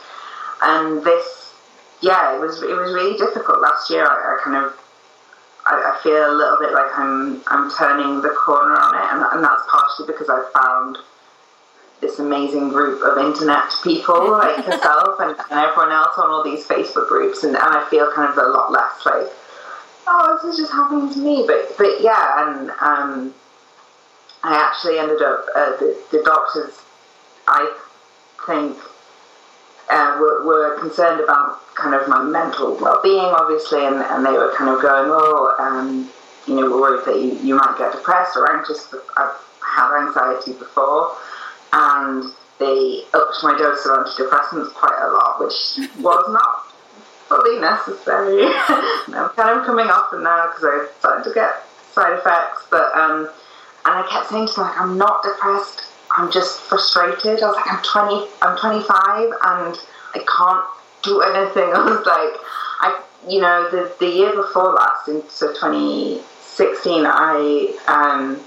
[0.62, 1.54] And this,
[2.00, 4.04] yeah, it was it was really difficult last year.
[4.04, 4.78] I, I kind of
[5.66, 9.24] I, I feel a little bit like I'm I'm turning the corner on it, and,
[9.32, 10.98] and that's partially because I found
[12.00, 16.66] this amazing group of internet people like yourself and, and everyone else on all these
[16.66, 19.32] Facebook groups, and, and I feel kind of a lot less like,
[20.06, 21.44] oh, this is just happening to me.
[21.46, 23.34] But but yeah, and um,
[24.42, 26.80] I actually ended up uh, the the doctors,
[27.46, 27.76] I
[28.46, 28.76] think.
[29.90, 34.50] Uh, were, were concerned about kind of my mental well-being, obviously, and, and they were
[34.56, 36.10] kind of going, oh, um,
[36.46, 38.94] you know, worried that you, you might get depressed or anxious.
[39.14, 41.14] I've had anxiety before,
[41.74, 46.73] and they upped my dose of antidepressants quite a lot, which was not
[47.28, 48.44] fully necessary.
[48.68, 52.94] I'm kind of coming off them now because I've started to get side effects, but
[52.94, 53.28] um,
[53.84, 55.84] and I kept saying to them like, I'm not depressed.
[56.16, 57.42] I'm just frustrated.
[57.42, 59.78] I was like, I'm 20, I'm 25, and
[60.14, 60.64] I can't
[61.02, 61.70] do anything.
[61.74, 62.40] I was like,
[62.80, 68.40] I, you know, the the year before last, in so 2016, I um,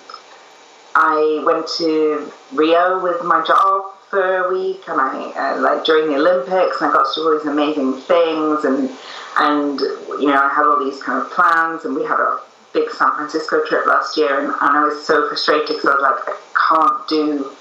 [0.95, 6.09] I went to Rio with my job for a week, and I uh, like during
[6.09, 8.89] the Olympics, and I got to do all these amazing things, and
[9.37, 9.79] and
[10.21, 12.39] you know, I had all these kind of plans, and we had a
[12.73, 16.01] big San Francisco trip last year, and, and I was so frustrated because I was
[16.01, 16.37] like, I
[16.69, 17.51] can't do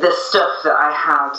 [0.00, 1.36] the stuff that I had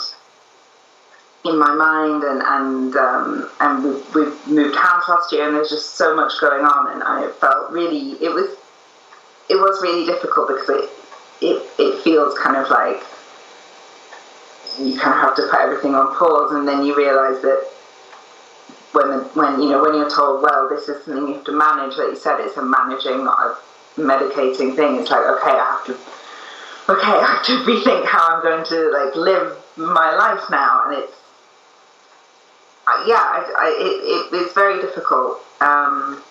[1.48, 5.70] in my mind, and and um, and we we moved house last year, and there's
[5.70, 8.56] just so much going on, and I felt really it was
[9.48, 10.90] it was really difficult because it
[11.40, 13.02] it it feels kind of like
[14.80, 17.68] you kind of have to put everything on pause, and then you realise that
[18.92, 21.96] when when you know when you're told, well, this is something you have to manage.
[21.96, 24.96] Like you said, it's a managing, not a medicating thing.
[24.96, 25.92] It's like okay, I have to
[26.92, 30.98] okay, I have to rethink how I'm going to like live my life now, and
[30.98, 31.14] it's
[32.86, 36.22] uh, yeah, I, I, it, it, it's very difficult, um,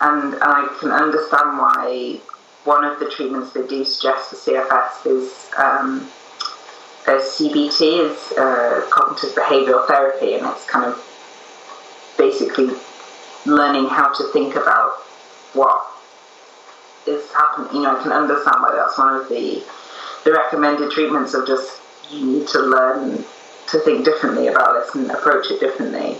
[0.00, 2.20] and, and I can understand why
[2.64, 6.08] one of the treatments they do suggest for CFS is um,
[7.12, 10.96] CBT, is uh, cognitive behavioural therapy, and it's kind of
[12.16, 12.70] basically
[13.46, 14.92] learning how to think about
[15.52, 15.86] what
[17.06, 17.76] is happening.
[17.76, 19.62] You know, I can understand why that's one of the
[20.24, 23.24] the recommended treatments of just you need to learn
[23.68, 26.16] to think differently about this and approach it differently.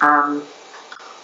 [0.00, 0.44] Um,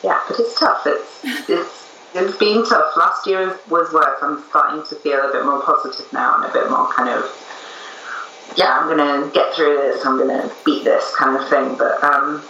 [0.03, 0.87] yeah, but it's tough.
[0.87, 2.97] It's it's it's been tough.
[2.97, 4.19] Last year was worse.
[4.23, 7.25] I'm starting to feel a bit more positive now and a bit more kind of
[8.57, 10.05] yeah, I'm gonna get through this.
[10.07, 11.77] I'm gonna beat this kind of thing.
[11.77, 12.43] But um,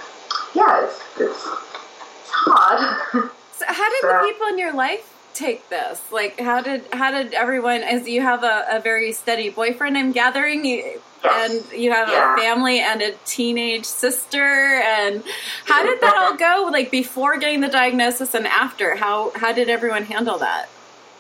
[0.55, 3.31] yeah, it's it's, it's hard.
[3.57, 6.03] So how did So- the people in your life take this?
[6.13, 7.81] Like, how did how did everyone?
[7.83, 11.51] As you have a, a very steady boyfriend, I'm gathering, you, Yes.
[11.73, 12.35] and you have Yeah.
[12.35, 14.39] a family and a teenage sister.
[14.45, 15.25] And
[15.65, 16.69] how did that all go?
[16.71, 18.95] Like before getting the diagnosis and after?
[18.97, 20.69] How how did everyone handle that?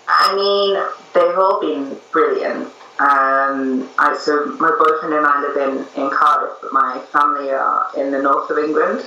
[0.08, 0.76] I mean,
[1.14, 2.68] they've all been brilliant.
[2.98, 7.90] Um, I, so my boyfriend and I live in, in Cardiff, but my family are
[7.96, 9.04] in the north of England.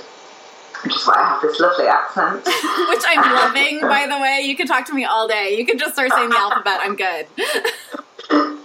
[0.84, 2.44] which is why I have this lovely accent.
[2.88, 4.40] which I'm loving, by the way.
[4.44, 5.56] You can talk to me all day.
[5.58, 6.80] You can just start saying the alphabet.
[6.82, 7.26] I'm good.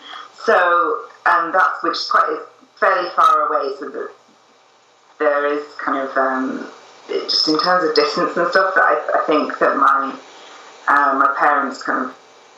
[0.45, 2.37] so, um, that's which is quite
[2.79, 3.75] fairly far away.
[3.79, 4.11] So that
[5.19, 6.71] there is kind of um,
[7.07, 10.15] just in terms of distance and stuff that I, I think that my
[10.87, 12.15] uh, my parents kind of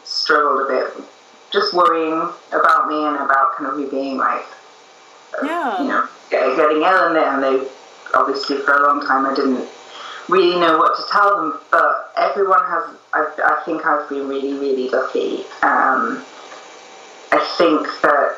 [0.08, 1.03] struggled a bit,
[1.51, 2.14] just worrying
[2.51, 4.45] about me and about kind of me being like,
[5.43, 5.82] yeah.
[5.82, 7.68] you know, getting ill, and they, and they
[8.14, 9.68] obviously for a long time I didn't
[10.30, 11.60] really know what to tell them.
[11.72, 12.95] But everyone has.
[13.14, 15.39] I, I think I've been really, really lucky.
[15.62, 16.24] Um,
[17.32, 18.38] I think that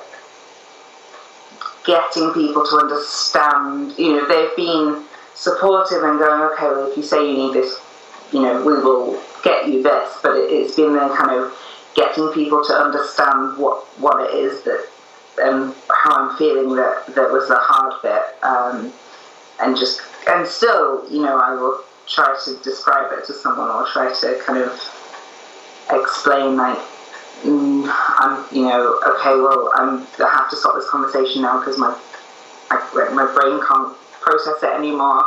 [1.85, 5.05] getting people to understand, you know, they've been
[5.35, 7.79] supportive and going, okay, well, if you say you need this,
[8.33, 10.19] you know, we will get you this.
[10.21, 11.57] But it, has been the kind of
[11.95, 14.87] getting people to understand what what it is that
[15.41, 18.43] and um, how I'm feeling that that was the hard bit.
[18.43, 18.91] Um,
[19.61, 23.85] and just and still, you know, I will try to describe it to someone or
[23.87, 24.71] try to kind of
[25.91, 26.77] explain like
[27.43, 31.77] mm, I'm, you know, okay, well, I'm, I have to stop this conversation now because
[31.77, 31.97] my
[32.69, 35.23] my brain can't process it anymore.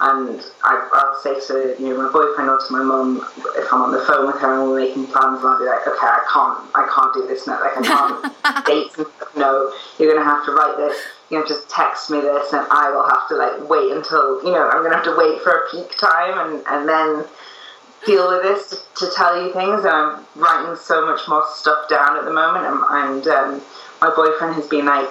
[0.00, 3.24] And I, will say to you know my boyfriend or to my mum
[3.56, 5.86] if I'm on the phone with her and we're making plans, and I'll be like,
[5.86, 7.60] okay, I can't, I can't do this now.
[7.60, 8.90] Like I can't date.
[9.36, 10.98] No, you're gonna have to write this.
[11.30, 14.50] You know, just text me this, and I will have to like wait until you
[14.50, 17.24] know I'm gonna have to wait for a peak time, and and then
[18.04, 19.84] deal with this to, to tell you things.
[19.86, 23.62] And I'm writing so much more stuff down at the moment, and, and um,
[24.02, 25.10] my boyfriend has been like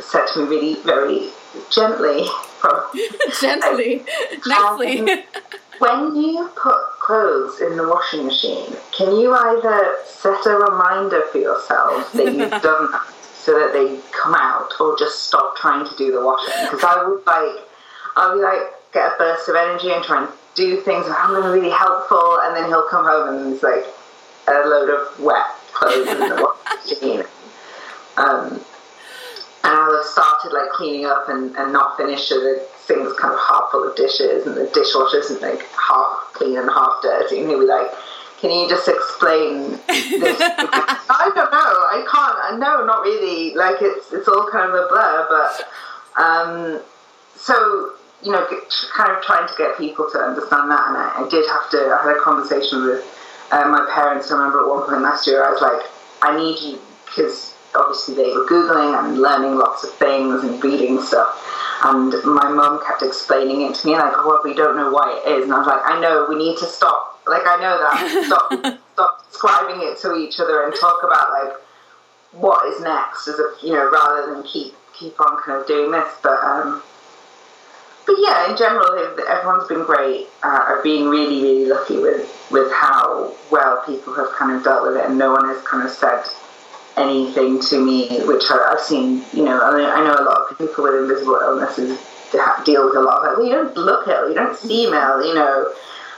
[0.00, 1.30] said to me really very
[1.70, 2.28] gently
[3.40, 4.04] gently.
[4.46, 5.22] Nicely um,
[5.78, 11.38] when you put clothes in the washing machine can you either set a reminder for
[11.38, 15.96] yourself that you've done that so that they come out or just stop trying to
[15.96, 16.52] do the washing?
[16.64, 17.64] Because i would like
[18.16, 21.42] i would like get a burst of energy and try and do things i'm going
[21.42, 23.86] to be really helpful and then he'll come home and there's like
[24.48, 26.58] a load of wet clothes in the washing
[27.00, 27.24] machine.
[28.16, 28.60] Um,
[29.68, 33.34] and I'll have started like cleaning up and, and not finished so the sink's kind
[33.34, 37.40] of half full of dishes and the dishwasher isn't like half clean and half dirty.
[37.40, 37.90] And he'll be like
[38.40, 40.38] can you just explain this?
[40.40, 41.74] I don't know.
[41.90, 42.60] I can't.
[42.60, 43.52] No not really.
[43.54, 46.80] Like it's it's all kind of a blur but um,
[47.36, 47.92] so
[48.22, 48.46] you know
[48.96, 50.88] kind of trying to get people to understand that.
[50.88, 53.04] And I, I did have to I had a conversation with
[53.50, 54.30] uh, my parents.
[54.30, 55.84] I remember at one point last year I was like
[56.22, 61.00] I need you because obviously they were Googling and learning lots of things and reading
[61.02, 61.44] stuff.
[61.84, 65.22] And my mum kept explaining it to me, like, oh, well, we don't know why
[65.24, 65.44] it is.
[65.44, 67.20] And I was like, I know, we need to stop.
[67.26, 68.24] Like, I know that.
[68.26, 71.54] Stop, stop describing it to each other and talk about, like,
[72.32, 75.92] what is next, as a, you know, rather than keep keep on kind of doing
[75.92, 76.08] this.
[76.22, 76.82] But, um,
[78.06, 78.86] but yeah, in general,
[79.28, 80.26] everyone's been great.
[80.42, 84.86] Uh, I've been really, really lucky with, with how well people have kind of dealt
[84.86, 86.24] with it, and no one has kind of said,
[86.98, 90.50] anything to me, which I, have seen, you know, I, mean, I know a lot
[90.50, 91.98] of people with invisible illnesses
[92.64, 93.38] deal with a lot of that.
[93.38, 95.72] Well, you don't look ill, you don't seem ill, you know.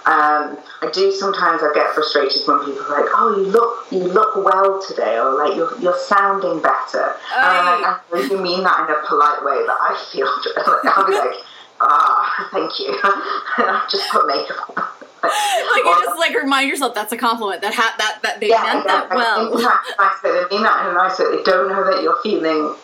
[0.07, 3.99] Um, I do sometimes I get frustrated when people are like, "Oh, you look you
[3.99, 7.15] look well today," or like you're you're sounding better.
[7.37, 10.27] And I'm like, you mean that in a polite way, but I feel
[10.57, 11.45] like I'll be like,
[11.83, 12.89] "Ah, thank you,"
[13.59, 15.00] and I just put makeup on.
[15.23, 18.63] like you just like remind yourself that's a compliment that ha- that that they yeah,
[18.63, 19.53] meant that well.
[19.53, 20.31] Exactly.
[20.31, 21.37] They mean that in a nice way.
[21.37, 22.75] They don't know that you're feeling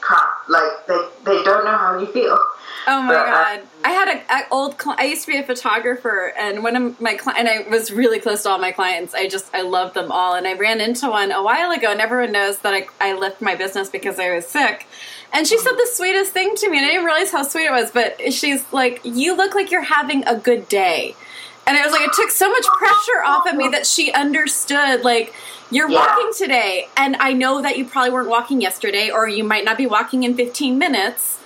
[0.00, 0.30] crap.
[0.48, 2.38] Like they they don't know how you feel.
[2.86, 3.58] Oh my but, uh, god!
[3.60, 4.80] Uh, I had an old.
[4.80, 7.90] Cl- I used to be a photographer, and one of my clients, and I was
[7.90, 9.14] really close to all my clients.
[9.14, 12.00] I just I loved them all, and I ran into one a while ago, and
[12.00, 14.86] everyone knows that I I left my business because I was sick.
[15.32, 17.72] And she said the sweetest thing to me, and I didn't realize how sweet it
[17.72, 17.90] was.
[17.90, 21.14] But she's like, "You look like you're having a good day."
[21.66, 25.04] And it was like it took so much pressure off of me that she understood
[25.04, 25.34] like
[25.70, 25.98] you're yeah.
[25.98, 29.78] walking today and I know that you probably weren't walking yesterday or you might not
[29.78, 31.38] be walking in 15 minutes.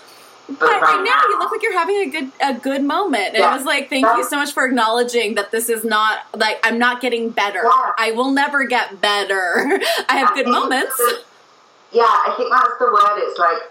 [0.46, 3.28] But right now you look like you're having a good a good moment.
[3.28, 3.52] And yeah.
[3.52, 6.78] it was like thank you so much for acknowledging that this is not like I'm
[6.78, 7.62] not getting better.
[7.64, 7.92] Yeah.
[7.98, 9.80] I will never get better.
[10.08, 11.00] I have I good moments.
[11.92, 13.18] yeah, I think that's the word.
[13.18, 13.70] It's like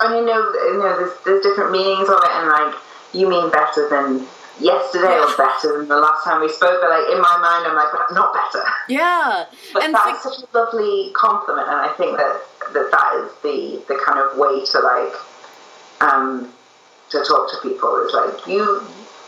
[0.00, 2.74] and you know, you know, there's, there's different meanings of it, and like
[3.12, 4.26] you mean better than
[4.60, 7.74] yesterday was better than the last time we spoke, but like in my mind, I'm
[7.74, 8.64] like, but not better.
[8.88, 12.40] Yeah, but and that's like, such a lovely compliment, and I think that
[12.74, 15.14] that that is the the kind of way to like
[16.00, 16.52] um
[17.10, 18.82] to talk to people is like you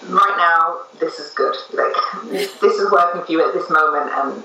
[0.08, 1.54] right now this is good.
[1.72, 1.94] Like
[2.60, 4.42] this is working for you at this moment and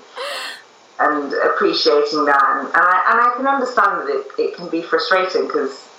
[0.99, 2.43] and appreciating that.
[2.57, 5.89] And, and I, and I can understand that it, it can be frustrating because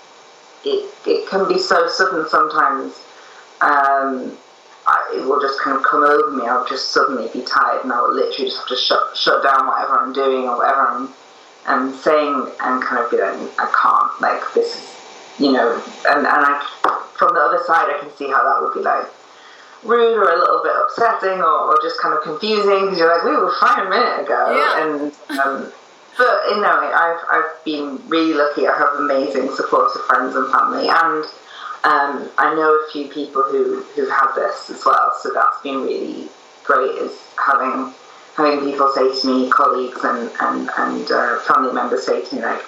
[0.65, 3.03] it, it can be so sudden sometimes.
[3.61, 4.37] Um,
[5.15, 6.47] it will just kind of come over me.
[6.47, 9.99] I'll just suddenly be tired, and I'll literally just have to shut shut down whatever
[9.99, 11.09] I'm doing or whatever I'm,
[11.67, 14.21] I'm saying, and kind of be like, I can't.
[14.21, 16.63] Like this is, you know, and and I
[17.19, 19.07] from the other side, I can see how that would be like
[19.85, 23.25] rude or a little bit upsetting or, or just kind of confusing because you're like,
[23.25, 24.85] we were fine a minute ago, Yeah.
[24.85, 25.13] and.
[25.41, 25.73] Um,
[26.19, 28.67] but you know, I've I've been really lucky.
[28.67, 31.25] I have amazing supportive friends and family, and
[31.85, 35.13] um, I know a few people who who've had this as well.
[35.21, 36.29] So that's been really
[36.65, 36.91] great.
[36.97, 37.93] Is having
[38.37, 42.43] having people say to me, colleagues and and and uh, family members say to me
[42.43, 42.63] like,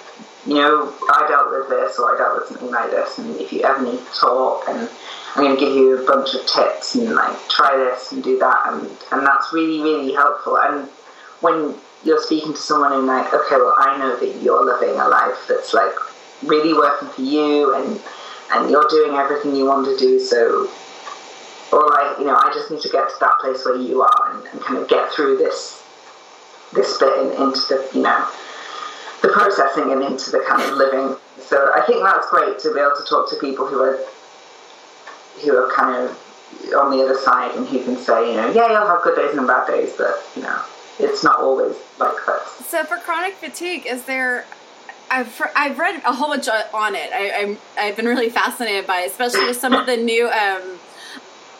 [0.45, 3.51] you know, I dealt with this or I dealt with something like this, and if
[3.51, 4.89] you ever need to talk, and
[5.35, 8.39] I'm going to give you a bunch of tips and like try this and do
[8.39, 10.57] that, and and that's really really helpful.
[10.57, 10.87] And
[11.41, 15.07] when you're speaking to someone and like, okay, well, I know that you're living a
[15.07, 15.93] life that's like
[16.43, 17.99] really working for you, and
[18.51, 20.69] and you're doing everything you want to do, so.
[21.71, 24.31] Or like, you know, I just need to get to that place where you are
[24.33, 25.83] and, and kind of get through this
[26.73, 28.27] this bit in, into the, you know,
[29.21, 31.15] the processing and into the kind of living.
[31.39, 33.99] So I think that's great to be able to talk to people who are
[35.43, 38.71] who are kind of on the other side and who can say, you know, yeah,
[38.71, 40.61] you'll have good days and bad days, but you know,
[40.99, 42.65] it's not always like this.
[42.67, 44.45] So for chronic fatigue, is there?
[45.11, 47.11] I've I've read a whole bunch on it.
[47.13, 50.27] I, I'm I've been really fascinated by, it, especially with some of the new.
[50.29, 50.79] Um,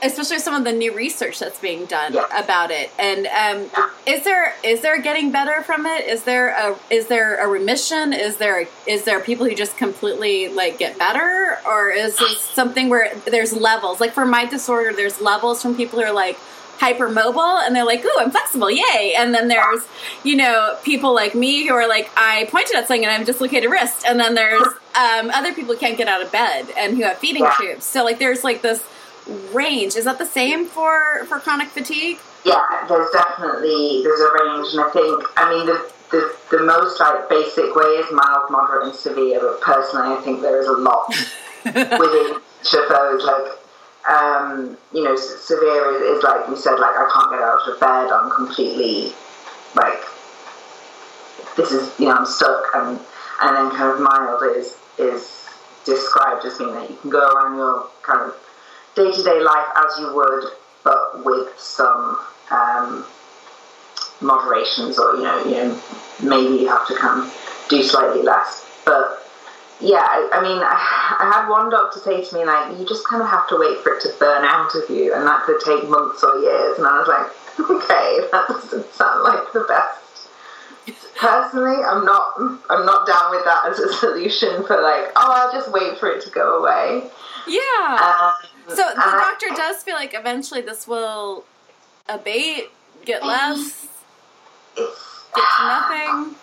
[0.01, 2.31] Especially some of the new research that's being done Yes.
[2.33, 3.69] about it, and um,
[4.07, 6.05] is there is there getting better from it?
[6.07, 8.13] Is there a is there a remission?
[8.13, 12.87] Is there is there people who just completely like get better, or is this something
[12.87, 13.99] where there's levels?
[13.99, 16.37] Like for my disorder, there's levels from people who are like
[16.79, 19.87] hypermobile and they're like, "Ooh, I'm flexible, yay!" And then there's
[20.23, 23.25] you know people like me who are like, I pointed at something and I have
[23.25, 26.97] dislocated wrist, and then there's um, other people who can't get out of bed and
[26.97, 27.85] who have feeding tubes.
[27.85, 28.83] So like, there's like this
[29.53, 29.95] range.
[29.95, 32.19] Is that the same for for chronic fatigue?
[32.45, 36.99] Yeah, there's definitely there's a range, and I think I mean the the, the most
[36.99, 39.39] like basic way is mild, moderate, and severe.
[39.39, 41.07] But personally, I think there is a lot
[41.65, 43.23] within each of those.
[43.23, 43.51] Like,
[44.07, 47.79] um, you know, severe is, is like you said, like I can't get out of
[47.79, 48.11] bed.
[48.11, 49.13] I'm completely
[49.75, 50.01] like
[51.55, 52.99] this is you know I'm stuck, and
[53.41, 55.47] and then kind of mild is is
[55.85, 58.35] described as being that you can go around your kind of
[58.95, 60.43] day to day life as you would,
[60.83, 62.19] but with some
[62.51, 63.05] um,
[64.21, 65.81] moderations, or you know, you know,
[66.23, 68.65] maybe you have to kind of do slightly less.
[68.85, 69.28] But
[69.79, 70.75] yeah, I, mean, I,
[71.19, 73.79] I had one doctor say to me like, you just kind of have to wait
[73.79, 76.77] for it to burn out of you, and that could take months or years.
[76.77, 77.27] And I was like,
[77.69, 79.99] okay, that doesn't sound like the best.
[81.15, 82.33] Personally, I'm not.
[82.69, 86.09] I'm not down with that as a solution for like, oh, I'll just wait for
[86.09, 87.09] it to go away.
[87.45, 87.59] Yeah.
[88.01, 91.43] Um, so the and I- doctor does feel like eventually this will
[92.07, 92.69] abate,
[93.05, 93.87] get less,
[94.77, 96.35] it's, get to nothing.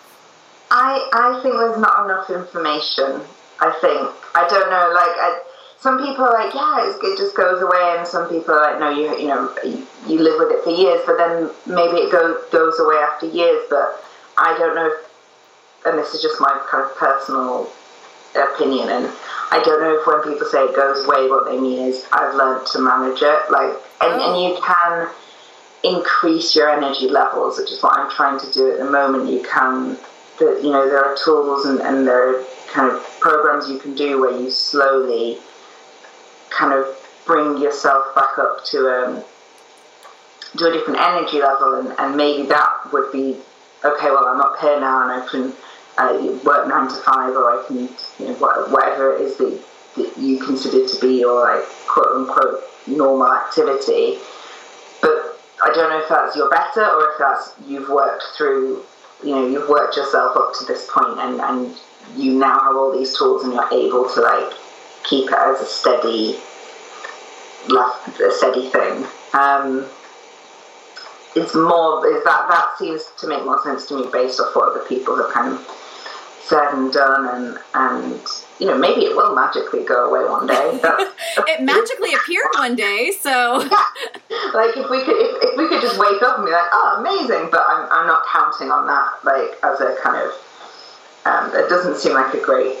[0.69, 3.21] I I think there's not enough information.
[3.59, 4.91] I think I don't know.
[4.93, 5.41] Like I,
[5.79, 8.89] some people are like, yeah, it just goes away, and some people are like, no,
[8.89, 9.53] you you know,
[10.07, 13.63] you live with it for years, but then maybe it go, goes away after years.
[13.69, 14.03] But
[14.37, 14.87] I don't know.
[14.87, 17.69] If, and this is just my kind of personal
[18.35, 19.11] opinion, and
[19.51, 22.35] I don't know if when people say it goes away, what they mean is I've
[22.35, 23.39] learned to manage it.
[23.49, 25.09] Like, and, and you can
[25.83, 29.29] increase your energy levels, which is what I'm trying to do at the moment.
[29.31, 29.97] You can,
[30.39, 33.95] the, you know, there are tools and, and there are kind of programs you can
[33.95, 35.37] do where you slowly
[36.49, 36.87] kind of
[37.25, 39.23] bring yourself back up to um,
[40.57, 43.37] to a different energy level, and, and maybe that would be
[43.83, 44.09] okay.
[44.09, 45.53] Well, I'm up here now, and I can
[45.97, 48.33] uh, work nine to five, or I can, you know,
[48.69, 49.61] whatever it is that,
[49.97, 54.19] that you consider to be your like quote unquote normal activity.
[55.01, 58.83] But I don't know if that's your better or if that's you've worked through,
[59.23, 61.75] you know, you've worked yourself up to this point and, and
[62.15, 64.53] you now have all these tools and you're able to like
[65.03, 66.35] keep it as a steady,
[67.69, 69.05] a steady thing.
[69.33, 69.85] Um,
[71.35, 74.69] it's more is that that seems to make more sense to me based off what
[74.69, 75.67] other people have kind of
[76.41, 78.21] said and done and and
[78.59, 80.79] you know maybe it will magically go away one day.
[81.49, 83.57] It magically appeared one day, so
[84.53, 86.97] like if we could if, if we could just wake up and be like oh
[86.99, 90.31] amazing but i'm, I'm not counting on that like as a kind of
[91.25, 92.77] um, it doesn't seem like a great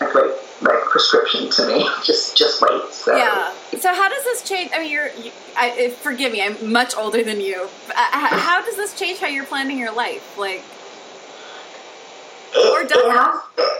[0.00, 3.52] a great like prescription to me just just wait so yeah.
[3.78, 4.72] So how does this change?
[4.74, 5.08] I mean, you're.
[5.12, 6.42] You, I, uh, forgive me.
[6.42, 7.68] I'm much older than you.
[7.88, 10.36] Uh, how does this change how you're planning your life?
[10.36, 10.64] Like,
[12.56, 13.75] or does it it?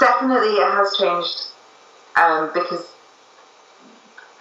[0.00, 1.52] Definitely it has changed
[2.16, 2.92] um, because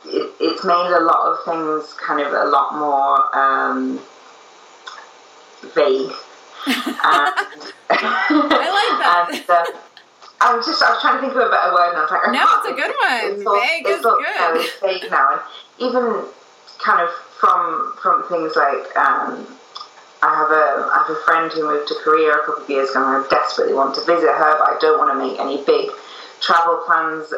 [0.06, 4.00] it, it's made a lot of things kind of a lot more um,
[5.76, 6.12] vague.
[6.66, 6.84] and,
[7.92, 9.28] I like that.
[9.32, 9.80] And, uh,
[10.42, 12.12] I was just I was trying to think of a better word, and I was
[12.12, 13.20] like, no, it's a good one.
[13.28, 14.64] It's all, vague it's is all, good.
[14.64, 15.42] It's vague now, and
[15.84, 16.24] even
[16.80, 19.46] kind of from from things like um,
[20.22, 22.90] I have a I have a friend who moved to Korea a couple of years
[22.92, 25.64] ago, and I desperately want to visit her, but I don't want to make any
[25.64, 25.92] big
[26.42, 27.32] travel plans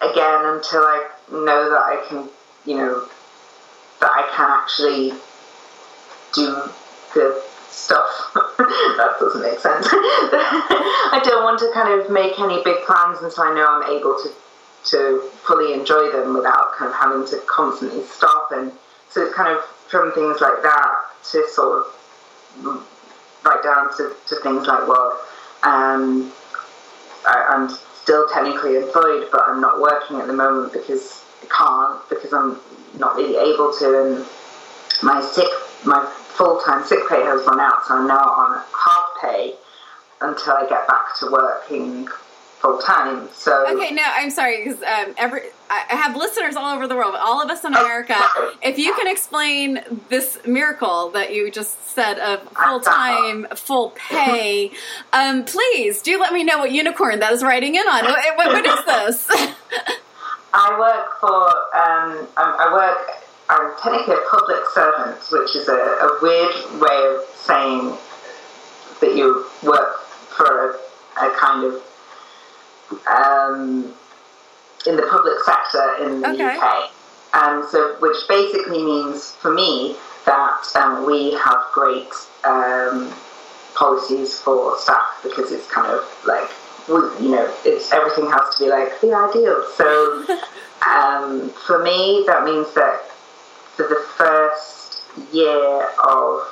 [0.00, 2.28] again until I know that I can,
[2.64, 3.06] you know,
[4.00, 5.12] that I can actually
[6.34, 6.72] do
[7.14, 8.32] the stuff.
[8.34, 9.86] that doesn't make sense.
[9.92, 14.16] I don't want to kind of make any big plans until I know I'm able
[14.22, 14.30] to
[14.84, 18.50] to fully enjoy them without kind of having to constantly stop.
[18.50, 18.72] And
[19.10, 20.90] so it's kind of from things like that
[21.30, 22.01] to sort of
[23.44, 25.20] right down to, to things like, well,
[25.62, 26.32] um,
[27.26, 27.68] I, I'm
[28.02, 32.58] still technically employed, but I'm not working at the moment because I can't, because I'm
[32.98, 34.04] not really able to.
[34.04, 34.26] And
[35.02, 35.48] my sick,
[35.84, 39.54] my full time sick pay has run out, so I'm now on half pay
[40.20, 42.06] until I get back to working
[42.60, 43.28] full time.
[43.32, 45.42] So okay, no, I'm sorry because um, every
[45.90, 48.16] I have listeners all over the world, all of us in America.
[48.62, 54.70] if you can explain this miracle that you just said of full time, full pay,
[55.12, 58.04] um, please do let me know what unicorn that is writing in on.
[58.04, 59.28] what, what is this?
[60.54, 66.18] I work for um, I work I'm technically a public servant, which is a, a
[66.22, 67.96] weird way of saying
[69.00, 71.82] that you work for a, a kind of
[73.06, 73.94] um,
[74.86, 76.56] in the public sector in the okay.
[76.56, 76.90] UK.
[77.34, 82.12] And so, which basically means for me that um, we have great
[82.44, 83.12] um,
[83.74, 86.48] policies for staff because it's kind of like
[86.88, 89.64] you know it's everything has to be like the ideal.
[89.76, 90.24] So
[90.86, 93.08] um, for me, that means that
[93.76, 95.02] for the first
[95.32, 96.48] year of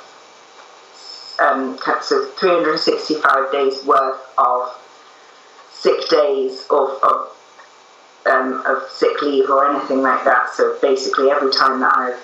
[1.39, 4.77] um, so 365 days worth of
[5.71, 7.35] sick days of, of,
[8.25, 10.53] um, of sick leave or anything like that.
[10.53, 12.19] So basically, every time that I've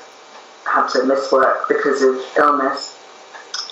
[0.65, 2.97] had to miss work because of illness,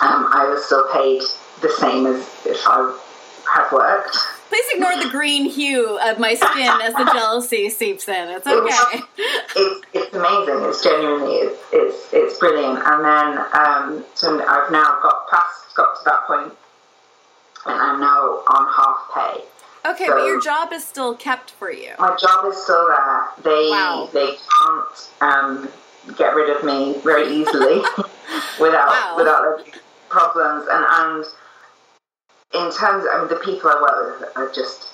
[0.02, 1.22] um, I was still paid
[1.62, 2.98] the same as if I
[3.54, 4.18] had worked.
[4.50, 8.30] Please ignore the green hue of my skin as the jealousy seeps in.
[8.30, 9.02] It's okay.
[9.18, 10.64] It's, it's amazing.
[10.70, 12.80] It's genuinely it's, it's it's brilliant.
[12.86, 16.54] And then um, so I've now got past got to that point,
[17.66, 19.44] and I'm now on half pay.
[19.86, 21.92] Okay, so but your job is still kept for you.
[22.00, 23.28] My job is still there.
[23.44, 24.10] They wow.
[24.12, 25.70] they can't um,
[26.18, 27.78] get rid of me very easily
[28.60, 29.14] without wow.
[29.18, 29.66] without
[30.10, 31.26] problems and and
[32.56, 34.90] in terms, I mean, the people I work with are just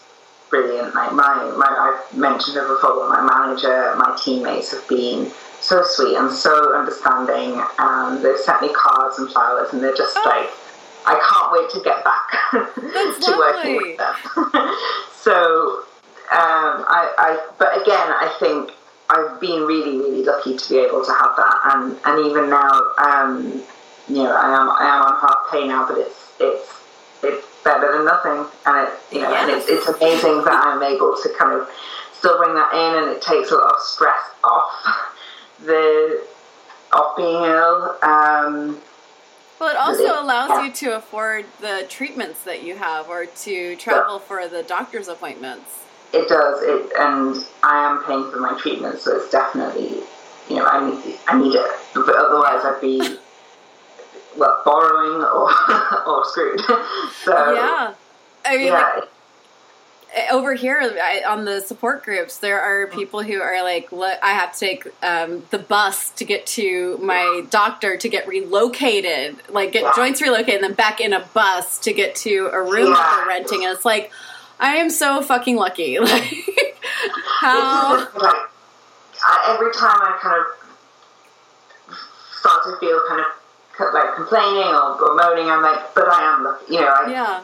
[0.50, 0.96] brilliant.
[0.96, 6.18] Like my, my I've mentioned it before, my manager, my teammates have been so sweet
[6.18, 7.62] and so understanding.
[7.78, 10.24] And they've sent me cards and flowers, and they're just oh.
[10.26, 10.50] like,
[11.06, 12.30] I can't wait to get back
[13.22, 14.16] to working with them.
[15.16, 15.84] so,
[16.32, 18.72] um, I, I, but again, I think
[19.10, 22.72] I've been really, really lucky to be able to have that, and and even now,
[22.98, 23.62] um,
[24.08, 26.72] you know, I am I am on half pay now, but it's it's
[27.24, 28.46] it's better than nothing.
[28.66, 29.44] And it, you know, yes.
[29.44, 31.70] and it's, it's amazing that I'm able to kind of
[32.14, 34.72] still bring that in, and it takes a lot of stress off
[35.66, 36.24] the
[36.94, 37.98] off being ill.
[38.02, 38.82] Um,
[39.62, 44.18] well, it also allows you to afford the treatments that you have, or to travel
[44.18, 45.84] for the doctor's appointments.
[46.14, 50.02] It does, it, and I am paying for my treatment, so it's definitely,
[50.50, 51.72] you know, I need, I need it.
[51.94, 53.18] But otherwise, I'd be
[54.36, 55.52] well, borrowing or
[56.08, 56.60] or screwed.
[57.24, 57.94] so yeah,
[58.44, 58.94] I mean, yeah.
[58.96, 59.10] Like,
[60.32, 64.54] over here I, on the support groups, there are people who are like, I have
[64.54, 69.96] to take um, the bus to get to my doctor to get relocated, like get
[69.96, 73.28] joints relocated, and then back in a bus to get to a room that they're
[73.28, 73.66] renting.
[73.66, 74.12] And it's like,
[74.60, 75.98] I am so fucking lucky.
[77.02, 78.08] Like, how?
[78.16, 78.36] Like,
[79.48, 81.98] every time I kind of
[82.42, 85.50] start to feel kind of like complaining or, or moaning.
[85.50, 86.88] I'm like, but I am lucky, you know.
[86.88, 87.44] I, yeah.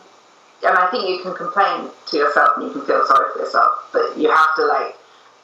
[0.66, 3.90] And I think you can complain to yourself and you can feel sorry for yourself,
[3.94, 4.96] but you have to like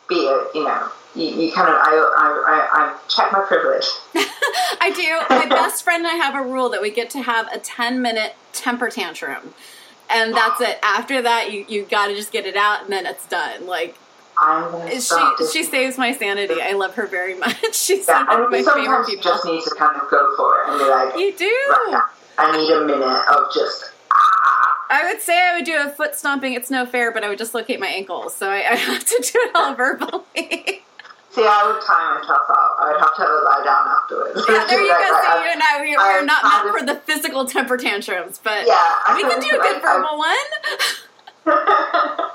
[0.10, 3.86] be a, you know, you, you kind of, I, I, I, I check my privilege.
[4.82, 5.36] I do.
[5.36, 8.02] My best friend and I have a rule that we get to have a 10
[8.02, 9.54] minute temper tantrum.
[10.10, 10.80] And that's it.
[10.84, 13.68] After that, you, you got to just get it out and then it's done.
[13.68, 13.98] Like,
[15.00, 16.56] she she saves my sanity.
[16.62, 17.56] I love her very much.
[17.76, 19.10] She's yeah, one of my favorite people.
[19.10, 21.46] You just need to kind of go for it and be like, you do.
[21.46, 22.02] Right
[22.38, 23.93] I need a minute of just.
[24.90, 26.54] I would say I would do a foot stomping.
[26.54, 29.40] It's no fair, but I would dislocate my ankles, so I, I have to do
[29.40, 30.24] it all verbally.
[31.32, 32.76] See, I would time myself out.
[32.80, 34.46] I would have to lie down afterwards.
[34.48, 35.14] Yeah, there you Like, go.
[35.14, 38.40] like, So you and I, we, we're not meant of- for the physical temper tantrums,
[38.44, 40.50] but Yeah, we can do a like, good verbal one.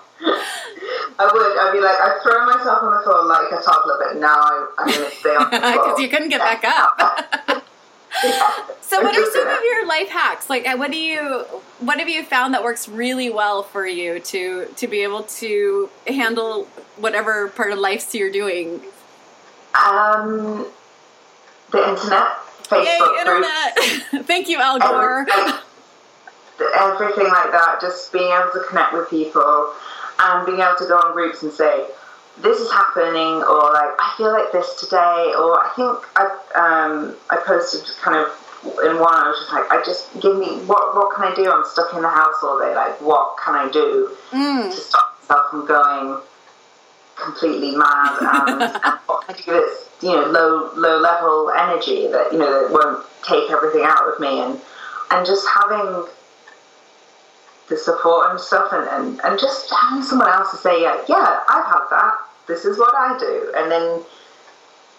[1.21, 1.59] I would.
[1.59, 4.67] I'd be like, I throw myself on the floor like a toddler, but now I,
[4.79, 5.73] I'm going to stay on the floor.
[5.73, 7.65] Because you couldn't get back up.
[8.25, 8.67] Yeah.
[8.81, 10.49] So, what are some of your life hacks?
[10.49, 11.21] Like, what do you,
[11.81, 15.91] what have you found that works really well for you to to be able to
[16.07, 16.65] handle
[16.97, 18.81] whatever part of life you're doing?
[19.75, 20.67] Um,
[21.71, 22.29] the internet,
[22.63, 24.27] Facebook Yay, internet!
[24.27, 25.27] Thank you, Al Gore.
[25.29, 25.61] everything,
[26.77, 27.79] everything like that.
[27.81, 29.75] Just being able to connect with people
[30.19, 31.87] and being able to go on groups and say,
[32.43, 36.25] "This is happening," or like, "I feel like this today," or I think I
[36.55, 38.29] um, I posted kind of
[38.85, 39.15] in one.
[39.15, 41.51] I was just like, "I just give me what what can I do?
[41.51, 42.75] I'm stuck in the house all day.
[42.75, 44.71] Like, what can I do Mm.
[44.71, 46.19] to stop myself from going?"
[47.17, 52.07] completely mad and, and what can I do that's you know low low level energy
[52.07, 54.61] that you know that won't take everything out of me and
[55.11, 56.07] and just having
[57.69, 61.41] the support and stuff and, and, and just having someone else to say yeah yeah
[61.49, 62.15] I've had that
[62.49, 64.03] this is what I do and then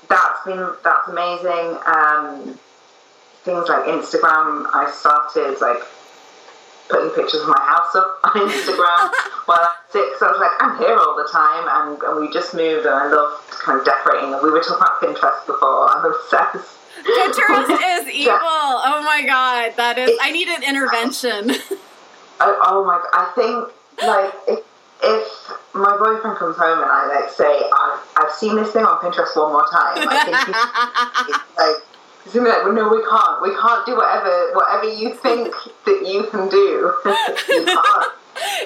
[0.08, 2.60] that's been that's amazing um,
[3.44, 5.84] things like Instagram I started like
[6.90, 9.12] putting pictures of my house up on Instagram
[9.46, 10.18] while I'm sick.
[10.18, 12.96] So I was like, I'm here all the time, and, and we just moved, and
[12.96, 14.34] I love kind of decorating.
[14.34, 15.88] And we were talking about Pinterest before.
[15.88, 16.76] I'm obsessed.
[17.00, 17.70] Pinterest
[18.02, 18.36] is evil.
[18.42, 20.18] Oh my god, that is.
[20.22, 21.52] I need an intervention.
[22.42, 23.00] I, oh my!
[23.14, 23.70] I think
[24.02, 24.66] like if,
[25.04, 29.00] if my boyfriend comes home and I like say I've, I've seen this thing on
[29.00, 31.76] Pinterest one more time, I think he's like.
[32.26, 33.42] He's gonna be like, well, no, we can't.
[33.42, 36.94] We can't do whatever whatever you think that you can do.
[37.50, 38.12] you can't.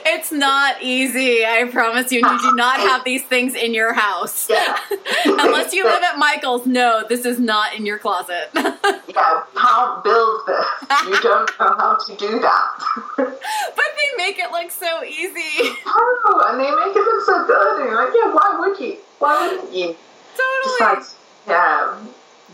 [0.05, 1.45] It's not easy.
[1.45, 2.19] I promise you.
[2.19, 4.49] You do not have these things in your house.
[4.49, 4.77] Yeah.
[5.25, 8.49] Unless you live at Michael's, no, this is not in your closet.
[9.13, 10.65] Yeah, can't build this.
[11.05, 12.67] You don't know how to do that.
[13.17, 15.69] But they make it look so easy.
[15.85, 17.81] oh, and they make it look so good.
[17.81, 18.97] And you're like, yeah, why would you?
[19.19, 19.95] Why wouldn't you?
[20.35, 20.95] Just Totally.
[20.95, 21.03] like,
[21.47, 21.99] yeah,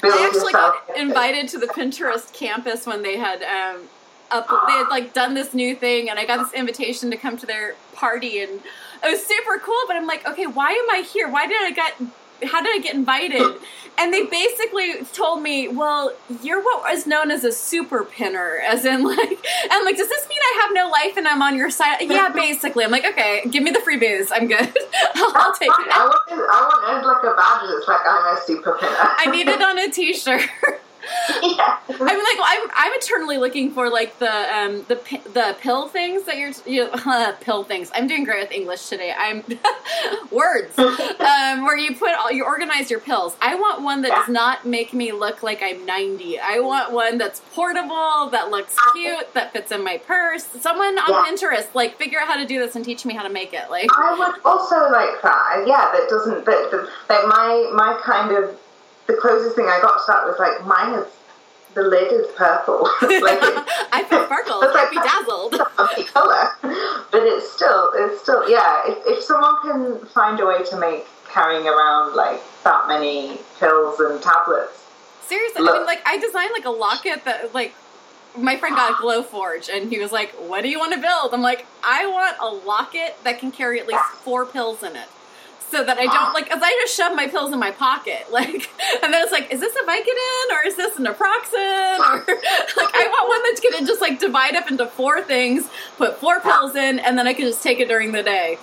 [0.01, 3.83] build I actually got invited to the Pinterest campus when they had um,
[4.31, 7.37] up, they had like done this new thing, and I got this invitation to come
[7.37, 8.51] to their party, and
[9.03, 9.79] it was super cool.
[9.87, 11.29] But I'm like, okay, why am I here?
[11.29, 11.95] Why did I get?
[12.49, 13.59] How did I get invited?
[13.99, 18.85] And they basically told me, well, you're what is known as a super pinner, as
[18.85, 21.69] in like, I'm like, does this mean I have no life and I'm on your
[21.69, 21.97] side?
[22.03, 22.85] Yeah, basically.
[22.85, 24.31] I'm like, okay, give me the free booze.
[24.31, 24.57] I'm good.
[25.15, 25.87] I'll, take it.
[25.91, 26.31] I it.
[26.31, 28.95] wanted, I wanted like a badge that's like I'm a super pinner.
[28.95, 30.49] I need it on a t-shirt.
[31.41, 31.79] Yeah.
[31.89, 34.95] I'm like, I'm, I'm eternally looking for like the um the
[35.33, 36.89] the pill things that you're you
[37.41, 37.91] pill things.
[37.93, 39.13] I'm doing great with English today.
[39.17, 39.43] I'm
[40.31, 43.35] words um where you put all you organize your pills.
[43.41, 46.39] I want one that does not make me look like I'm 90.
[46.39, 50.45] I want one that's portable, that looks cute, that fits in my purse.
[50.59, 51.25] Someone on Yeah.
[51.27, 53.69] Pinterest like figure out how to do this and teach me how to make it.
[53.69, 55.63] Like I would also like that.
[55.67, 56.45] Yeah, that doesn't.
[56.45, 58.57] That, that like my my kind of
[59.09, 61.07] the closest thing I got to that was like mine is
[61.73, 62.83] the lid is purple.
[63.01, 63.39] like
[63.91, 65.55] I feel sparkles, It's like- bedazzled.
[65.77, 66.45] funky color,
[67.11, 68.81] but it's still it's still yeah.
[68.85, 73.99] If if someone can find a way to make carrying around like that many pills
[73.99, 74.85] and tablets,
[75.27, 77.73] Seriously, I mean, like I designed like a locket that like
[78.37, 81.33] my friend got a Glowforge, and he was like, "What do you want to build?"
[81.33, 85.07] I'm like, "I want a locket that can carry at least four pills in it."
[85.69, 86.31] So that I don't ah.
[86.33, 88.69] like, as I just shove my pills in my pocket, like,
[89.03, 91.99] and then it's like, is this a Vicodin or is this an Naproxen?
[91.99, 96.17] Or like, I want one that's gonna just like divide up into four things, put
[96.17, 98.57] four pills in, and then I can just take it during the day.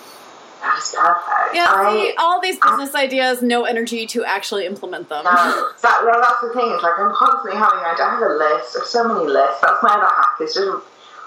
[0.63, 1.55] that's perfect.
[1.55, 5.25] Yeah, I, see, all these business ideas, no energy to actually implement them.
[5.25, 6.73] No, that, well, that's the thing.
[6.75, 7.79] It's like I'm constantly having.
[7.79, 9.61] I have a list of so many lists.
[9.63, 10.41] That's my other hack.
[10.41, 10.83] Is just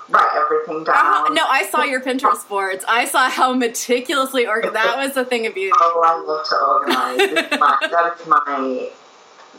[0.10, 0.96] write everything down.
[0.96, 1.34] Uh-huh.
[1.34, 2.84] No, I saw your Pinterest boards.
[2.88, 4.76] I saw how meticulously organized.
[4.76, 5.72] That was the thing of beauty.
[5.80, 8.90] Oh, I love to is my, that is my.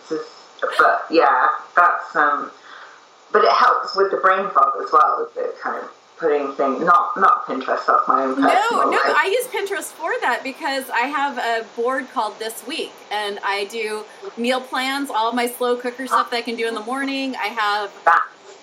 [0.09, 0.27] This is,
[0.79, 2.51] but yeah, that's um.
[3.33, 5.21] But it helps with the brain fog as well.
[5.21, 6.83] With the kind of putting things.
[6.85, 7.87] Not not Pinterest.
[7.87, 8.41] That's my own.
[8.41, 12.67] No, no, like- I use Pinterest for that because I have a board called This
[12.67, 14.05] Week, and I do
[14.37, 17.37] meal plans, all my slow cooker stuff that I can do in the morning.
[17.37, 17.91] I have.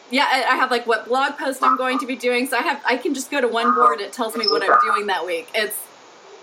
[0.10, 2.82] Yeah, I have like what blog post I'm going to be doing, so I have
[2.86, 4.00] I can just go to one board.
[4.00, 5.50] It tells me what I'm doing that week.
[5.54, 5.76] It's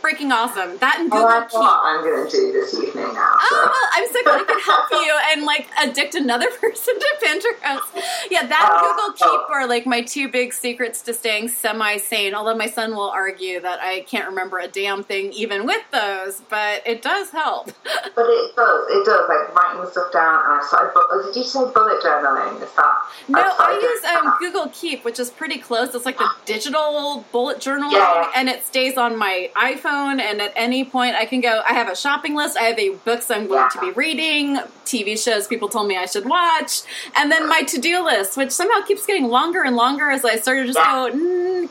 [0.04, 0.76] freaking awesome.
[0.78, 1.60] That and Oh, Google that's Keep.
[1.60, 3.32] what I'm going to do this evening now.
[3.48, 3.56] So.
[3.56, 7.06] Oh, well, I'm so glad I can help you and like addict another person to
[7.24, 8.02] Pinterest.
[8.30, 11.96] Yeah, that and Oh, Google Keep are like my two big secrets to staying semi
[11.96, 12.34] sane.
[12.34, 16.42] Although my son will argue that I can't remember a damn thing even with those,
[16.50, 17.70] but it does help.
[18.14, 20.40] But it does, it does, like writing stuff down.
[20.46, 22.62] And I started, bu- did you say bullet journaling?
[22.62, 22.94] Is that?
[23.28, 24.34] No, I use um.
[24.38, 25.94] Google Keep, which is pretty close.
[25.96, 28.30] It's like the digital bullet journaling, Yeah.
[28.36, 29.93] and it stays on my iPhone.
[29.94, 31.62] And at any point, I can go.
[31.68, 32.56] I have a shopping list.
[32.56, 36.06] I have a books I'm going to be reading, TV shows people told me I
[36.06, 36.82] should watch,
[37.16, 40.36] and then my to do list, which somehow keeps getting longer and longer as I
[40.36, 41.10] start to just go.
[41.12, 41.68] Mm,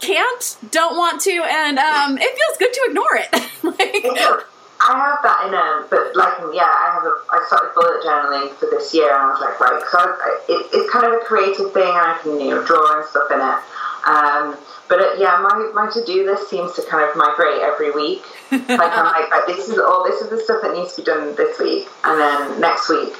[0.00, 3.50] can't, don't want to, and um, it feels good to ignore it.
[3.62, 4.46] It like.
[4.80, 8.48] I have that in a, but like, yeah, I have a, I started bullet journaling
[8.56, 10.16] for this year, and I was like, right, because
[10.48, 13.28] it, it's kind of a creative thing, and I can, you know, draw and stuff
[13.28, 13.60] in it.
[14.08, 14.56] Um,
[14.90, 18.26] but it, yeah, my, my to do list seems to kind of migrate every week.
[18.50, 21.36] like I'm like, this is all, this is the stuff that needs to be done
[21.36, 23.14] this week, and then next week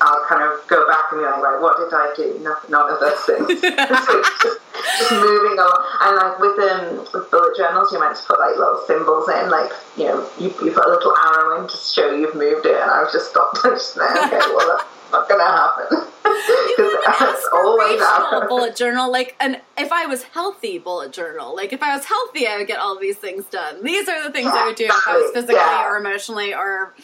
[0.00, 2.40] I'll kind of go back and be like, right, what did I do?
[2.42, 3.46] No, none of those things.
[3.60, 4.58] so just,
[4.98, 5.84] just moving along.
[6.00, 9.52] And like with um, with bullet journals, you're meant to put like little symbols in,
[9.52, 12.80] like you know, you, you put a little arrow in to show you've moved it.
[12.80, 13.62] And I was just stopped.
[13.62, 14.80] Just like, okay, well
[15.12, 15.86] not gonna happen
[16.22, 21.72] because that's always inspirational bullet journal like an if i was healthy bullet journal like
[21.72, 24.48] if i was healthy i would get all these things done these are the things
[24.52, 25.86] i would do if i was physically Yeah.
[25.88, 26.94] or emotionally or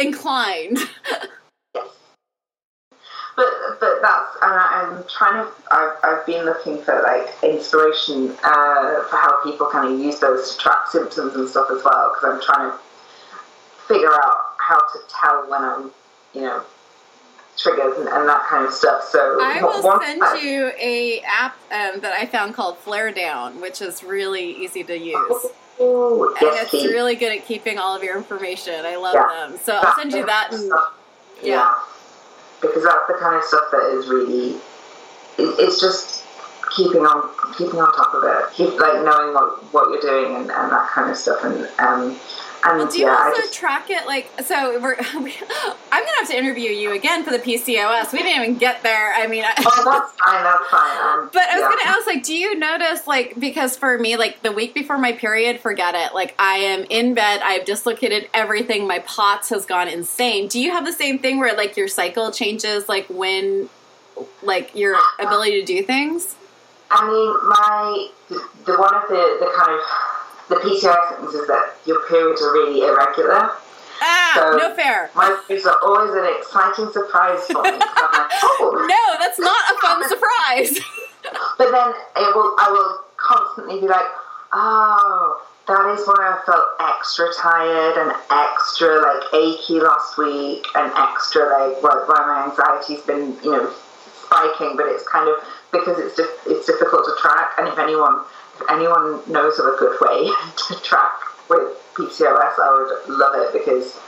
[0.00, 0.78] inclined
[3.36, 3.48] But
[3.80, 5.52] but that's and I, I'm trying to.
[5.70, 10.52] I've, I've been looking for like inspiration uh, for how people kind of use those
[10.52, 12.78] to track symptoms and stuff as well because I'm trying to
[13.86, 15.90] figure out how to tell when I'm
[16.36, 16.62] you know
[17.56, 19.02] triggered and, and that kind of stuff.
[19.04, 23.80] So i will send I- you a app um, that i found called Flaredown which
[23.80, 25.46] is really easy to use
[25.80, 26.88] Ooh, and yes, it's please.
[26.92, 29.48] really good at keeping all of your information i love Yeah.
[29.48, 30.70] them so i'll send you that and
[31.42, 31.74] yeah.
[32.62, 34.52] Because that's the kind of stuff that is really,
[35.36, 36.24] it, it's just
[36.74, 37.28] keeping on,
[37.58, 40.88] keeping on top of it, keep like knowing what, what you're doing and, and that
[40.88, 41.44] kind of stuff.
[41.44, 42.18] And um,
[42.70, 44.80] and Well, do you yeah, also just track it like so?
[44.80, 45.34] We're, we,
[45.92, 48.12] I'm gonna have to interview you again for the PCOS.
[48.12, 49.14] We didn't even get there.
[49.14, 51.20] I mean, I, oh that's fine, that's fine.
[51.22, 51.84] Um, but I was yeah.
[51.84, 55.12] gonna ask, like, do you notice, like, because for me, like, the week before my
[55.12, 56.14] period, forget it.
[56.14, 57.40] Like, I am in bed.
[57.42, 58.86] I've dislocated everything.
[58.86, 60.48] My POTS has gone insane.
[60.48, 63.68] Do you have the same thing where like your cycle changes, like when,
[64.42, 66.34] like your ability to do things?
[66.90, 69.80] I mean, my the, the one of the the kind of
[70.48, 73.50] the PCOS symptoms is that your periods are really irregular.
[74.02, 75.10] Ah, So- no fair.
[75.14, 77.70] My periods are always an exciting surprise for me.
[77.70, 80.78] Like, oh, No, that's not a fun surprise.
[81.58, 84.04] But then it will, I will constantly be like,
[84.52, 90.92] oh, that is why I felt extra tired and extra like achy last week and
[90.94, 93.72] extra like why, why my anxiety's been you know
[94.22, 94.76] spiking.
[94.76, 95.42] But it's kind of
[95.72, 97.52] because it's dif- it's difficult to track.
[97.58, 98.22] And if anyone
[98.68, 100.30] anyone knows of a good way
[100.68, 101.12] to track
[101.48, 103.98] with PCOS, I would love it because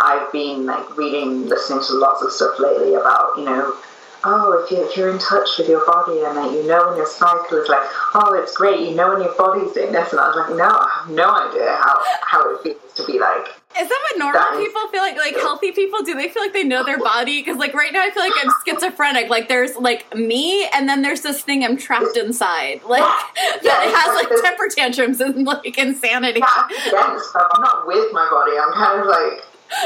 [0.00, 3.76] I've been like reading, listening to lots of stuff lately about you know
[4.24, 6.96] oh, if you're, if you're in touch with your body and that you know when
[6.96, 7.82] your cycle is like,
[8.14, 10.10] oh, it's great, you know when your body's doing this.
[10.12, 13.18] And I was like, no, I have no idea how, how it feels to be
[13.18, 13.46] like,
[13.80, 15.16] Is that what normal That people feel like?
[15.16, 17.40] Like healthy people, do they feel like they know their body?
[17.40, 19.30] Because like right now, I feel like I'm schizophrenic.
[19.30, 23.00] Like there's like me, and then there's this thing I'm trapped inside, like
[23.36, 26.40] that Yeah, has like temper tantrums and like insanity.
[26.40, 27.42] yeah, I'm against them.
[27.52, 28.58] I'm not with my body.
[28.58, 29.44] I'm kind of like,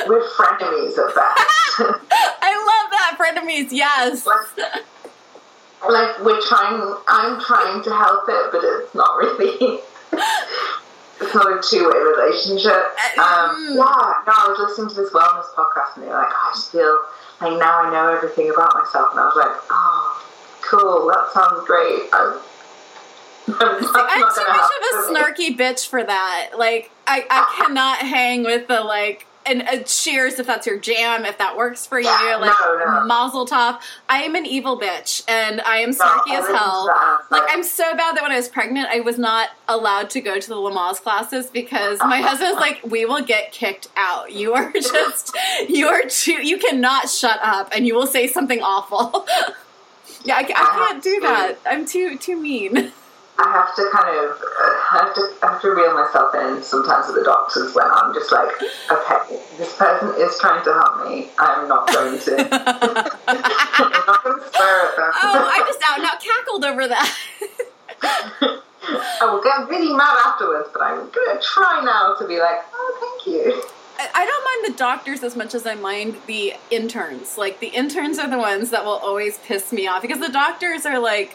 [0.09, 1.45] we're frenemies at best.
[1.78, 3.68] I love that frenemies.
[3.70, 4.26] Yes.
[5.89, 9.80] like, we're trying, I'm trying to help it, but it's not really.
[11.20, 12.74] It's not a two-way relationship.
[13.18, 13.76] Um, Mm.
[13.76, 16.53] yeah, no, I was listening to this wellness podcast, and they were like, "Oh, I
[16.55, 16.99] just feel
[17.41, 20.26] like now I know everything about myself, and I was like, oh,
[20.62, 22.03] cool, that sounds great.
[22.12, 22.41] I'm,
[23.47, 25.18] I'm, that's I'm too much of a me.
[25.20, 26.51] snarky bitch for that.
[26.59, 29.26] Like I, I cannot hang with the like.
[29.47, 32.07] And uh, cheers if that's your jam, if that works for you.
[32.07, 33.05] Yeah, like no, no.
[33.05, 33.78] Mazel tov.
[34.09, 36.86] I am an evil bitch, and I am snarky I as hell.
[36.86, 39.01] that, and I was Like like- I'm so bad that when I was pregnant, I
[39.01, 43.22] was not allowed to go to the Lamaze classes because my husband's like, "We will
[43.22, 44.32] get kicked out.
[44.32, 45.36] You are just,
[45.68, 49.26] you are too, you cannot shut up, and you will say something awful."
[50.24, 50.45] yeah, I, I
[50.88, 51.57] can't do that.
[51.66, 52.92] I'm too too mean.
[53.37, 56.62] I have to kind of, uh, I have to, I have to reel myself in
[56.62, 58.49] sometimes at the doctors when I'm just like,
[58.91, 61.30] okay, this person is trying to help me.
[61.39, 62.32] I'm not going to.
[62.53, 65.11] I'm not going to swear at them.
[65.22, 67.11] Oh, I just out and out cackled over that.
[69.20, 72.99] I will get really mad afterwards, but I'm gonna try now to be like, oh,
[73.01, 73.62] thank you.
[73.99, 77.39] I don't mind the doctors as much as I mind the interns.
[77.39, 80.85] Like the interns are the ones that will always piss me off because the doctors
[80.85, 81.35] are like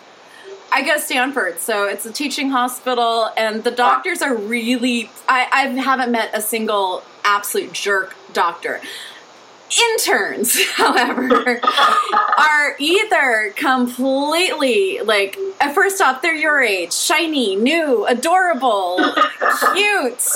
[0.71, 5.09] I go to Stanford, so it's a teaching hospital, and the doctors are really.
[5.27, 8.79] I, I haven't met a single absolute jerk doctor.
[9.93, 11.61] Interns, however,
[12.39, 15.37] are either completely like,
[15.75, 18.97] first off, they're your age, shiny, new, adorable,
[19.75, 20.27] cute,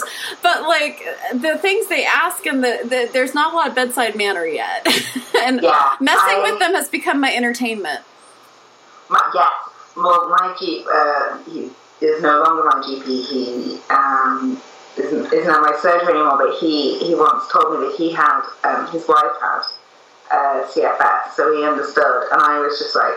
[0.43, 1.03] but like
[1.34, 4.86] the things they ask and the, the there's not a lot of bedside manner yet,
[5.41, 8.01] and Yeah, messing I- with um, them has become my entertainment.
[9.09, 9.51] My, yes,
[9.95, 11.69] well, my G, uh, he
[12.05, 13.05] is no longer my GP.
[13.05, 14.61] He um,
[14.97, 18.41] isn't, isn't at my surgery anymore, but he, he once told me that he had,
[18.63, 19.61] um, his wife had
[20.31, 22.27] uh, CFS, so he understood.
[22.31, 23.15] And I was just like,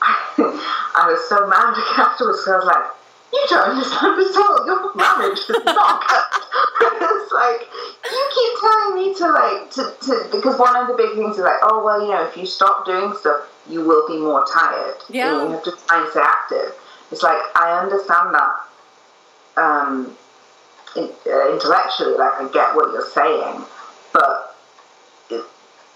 [0.38, 2.90] I was so mad afterwards because I was like,
[3.32, 4.66] you don't understand at all.
[4.66, 6.92] Your marriage is not good.
[7.00, 7.60] it's like
[8.10, 11.42] you keep telling me to like to, to because one of the big things is
[11.42, 14.96] like, oh well, you know, if you stop doing stuff, you will be more tired.
[15.08, 15.42] Yeah.
[15.42, 16.74] You, you have to try and stay active.
[17.10, 18.66] It's like I understand that
[19.56, 20.16] um,
[20.96, 23.64] in, uh, intellectually, like I get what you're saying,
[24.12, 24.56] but
[25.30, 25.44] it,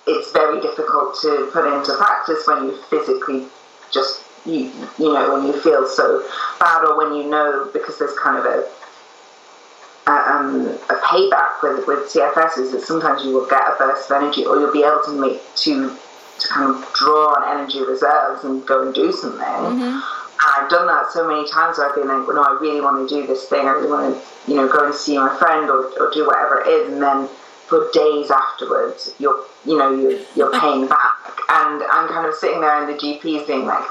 [0.06, 3.46] it's very difficult to put into practice when you physically
[3.90, 6.26] just you you know when you feel so
[6.58, 8.68] bad or when you know because there's kind of a
[10.06, 14.22] um, a payback with with CFS is that sometimes you will get a burst of
[14.22, 15.94] energy or you'll be able to make to
[16.40, 19.42] to kind of draw on energy reserves and go and do something.
[19.44, 20.02] And
[20.56, 23.06] I've done that so many times where I've been like, well, no, I really want
[23.06, 23.66] to do this thing.
[23.66, 26.60] I really want to, you know, go and see my friend or, or do whatever
[26.60, 26.92] it is.
[26.92, 27.28] And then
[27.68, 31.38] for days afterwards, you're, you know, you're, you're paying back.
[31.50, 33.84] And I'm kind of sitting there and the GP is being like,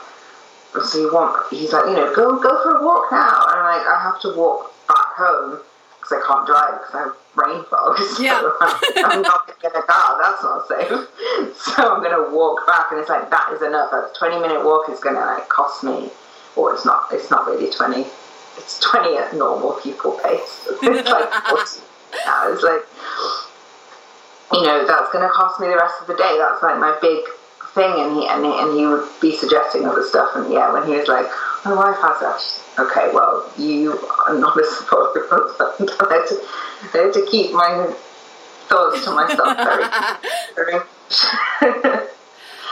[0.86, 3.45] so you want, he's like, you know, go, go for a walk now.
[3.47, 5.59] And I'm like, I have to walk back home
[5.97, 7.97] because I can't drive because I have brain fog.
[8.15, 8.41] So Yeah.
[9.05, 10.17] I'm not going to get a car.
[10.22, 11.07] That's not safe.
[11.59, 13.91] So I'm going to walk back, and it's like that is enough.
[13.93, 16.09] A 20 minute walk is going to like cost me,
[16.55, 17.07] or it's not.
[17.11, 18.05] It's not really 20.
[18.57, 20.67] It's 20 at normal people pace.
[20.84, 21.82] It's like 40
[22.26, 22.51] now.
[22.53, 22.82] It's like
[24.53, 26.36] you know that's going to cost me the rest of the day.
[26.38, 27.24] That's like my big
[27.80, 30.36] thing, and he and he, and he would be suggesting other stuff.
[30.36, 31.28] And yeah, when he was like,
[31.66, 35.90] "My wife has that," okay, well, you are not a supportive husband.
[36.00, 36.36] I had to,
[36.94, 37.94] I had to keep my
[38.68, 39.84] thoughts to myself very,
[40.56, 40.80] very.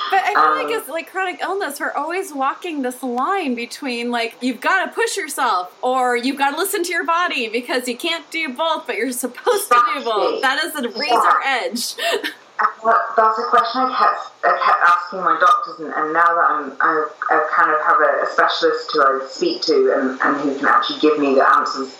[0.10, 1.82] But I feel Um, like it's like chronic illness.
[1.82, 6.52] We're always walking this line between like you've got to push yourself or you've got
[6.52, 10.04] to listen to your body because you can't do both, but you're supposed to do
[10.06, 10.42] both.
[10.42, 11.96] That is a razor edge.
[12.58, 16.74] That's a question I kept I kept asking my doctors, and, and now that I'm
[16.82, 20.58] I, I kind of have a, a specialist who I speak to, and, and who
[20.58, 21.98] can actually give me the answers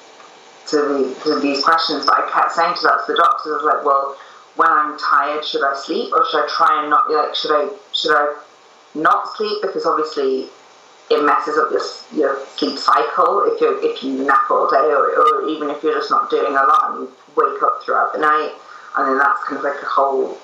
[0.70, 2.06] to, the, to these questions.
[2.06, 4.18] But I kept saying to that to the doctors, I was like, well,
[4.58, 7.70] when I'm tired, should I sleep or should I try and not like should I
[7.94, 8.34] should I
[8.96, 10.50] not sleep because obviously
[11.10, 11.86] it messes up your
[12.18, 15.94] your sleep cycle if you if you nap all day or, or even if you're
[15.94, 18.52] just not doing a lot and you wake up throughout the night
[18.98, 20.38] and then that's kind of like a whole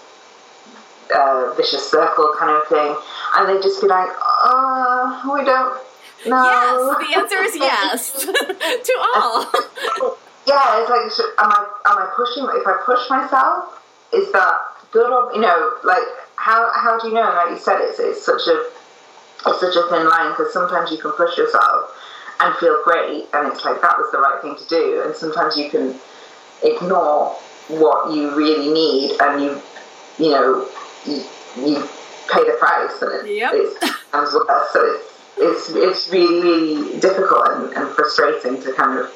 [1.14, 2.96] uh, vicious circle kind of thing
[3.36, 4.10] and they just be like
[4.44, 5.78] uh we don't
[6.26, 8.26] know Yes, the answer is yes
[8.88, 9.42] to all.
[10.48, 12.48] yeah, it's like, am I am I pushing?
[12.54, 13.82] If I push myself,
[14.14, 14.56] is that
[14.92, 16.04] good or you know, like
[16.36, 17.22] how how do you know?
[17.22, 18.66] Like you said, it's it's such a
[19.48, 21.92] it's such a thin line because sometimes you can push yourself
[22.40, 25.58] and feel great, and it's like that was the right thing to do, and sometimes
[25.58, 25.96] you can
[26.64, 27.32] ignore
[27.68, 29.62] what you really need, and you
[30.18, 30.68] you know
[31.06, 31.24] you,
[31.58, 31.76] you
[32.32, 33.52] pay the price, and it, Yep.
[33.56, 33.84] it's
[34.14, 34.68] as well.
[34.72, 39.12] So it's it's it's really really difficult and, and frustrating to kind of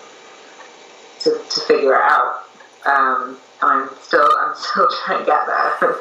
[1.21, 2.43] to, to figure it out.
[2.85, 5.45] Um, I'm still I'm still trying to get
[5.81, 5.95] there.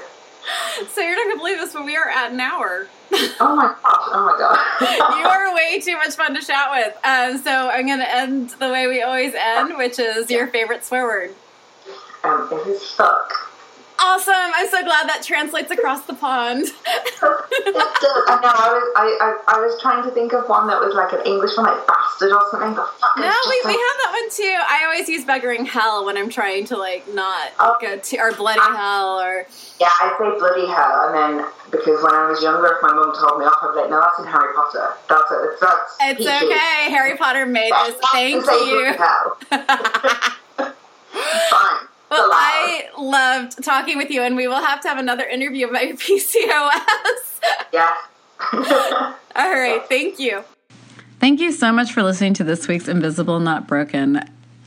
[0.91, 2.87] So you're not gonna believe this, but we are at an hour.
[3.13, 4.09] oh my gosh!
[4.13, 5.19] Oh my god!
[5.19, 6.97] you are way too much fun to chat with.
[7.05, 11.05] Um, so I'm gonna end the way we always end, which is your favorite swear
[11.05, 11.35] word.
[12.25, 13.46] um, it is fuck.
[13.99, 14.35] Awesome!
[14.55, 16.67] I'm so glad that translates across the pond.
[16.67, 18.25] It does.
[18.29, 18.53] I know.
[18.53, 21.21] I was I, I, I was trying to think of one that was like an
[21.27, 22.75] English one, like bastard or something.
[22.75, 24.57] But fuck, No, is just we, we have that one too.
[24.61, 27.77] I always use buggering hell when I'm trying to like not Oh.
[27.81, 29.47] go to or bloody hell or
[29.81, 33.13] Yeah, I say bloody hell, and then because when I was younger, if my mum
[33.17, 34.95] told me oh, off, I'd be like, no, that's in Harry Potter.
[35.09, 35.61] That's it.
[35.61, 36.47] That's it's PG.
[36.53, 36.91] okay.
[36.93, 38.07] Harry Potter made That's this.
[38.13, 38.95] Thank you.
[42.09, 42.31] bloody hell.
[42.31, 42.31] Fine.
[42.31, 45.87] Well, I loved talking with you, and we will have to have another interview about
[45.87, 47.41] your PCOS.
[47.73, 47.99] Yes.
[48.53, 50.45] All right, thank you.
[51.19, 54.23] Thank you so much for listening to this week's Invisible Not Broken.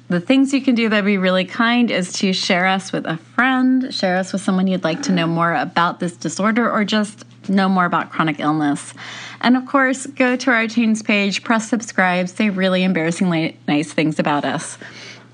[0.10, 3.06] The things you can do that would be really kind is to share us with
[3.06, 6.84] a friend, share us with someone you'd like to know more about this disorder, or
[6.84, 8.96] just know more about chronic illness.
[9.42, 14.18] And of course, go to our iTunes page, press subscribe, say really embarrassingly nice things
[14.18, 14.80] about us.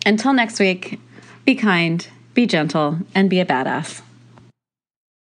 [0.05, 0.99] Until next week,
[1.45, 4.01] be kind, be gentle, and be a badass.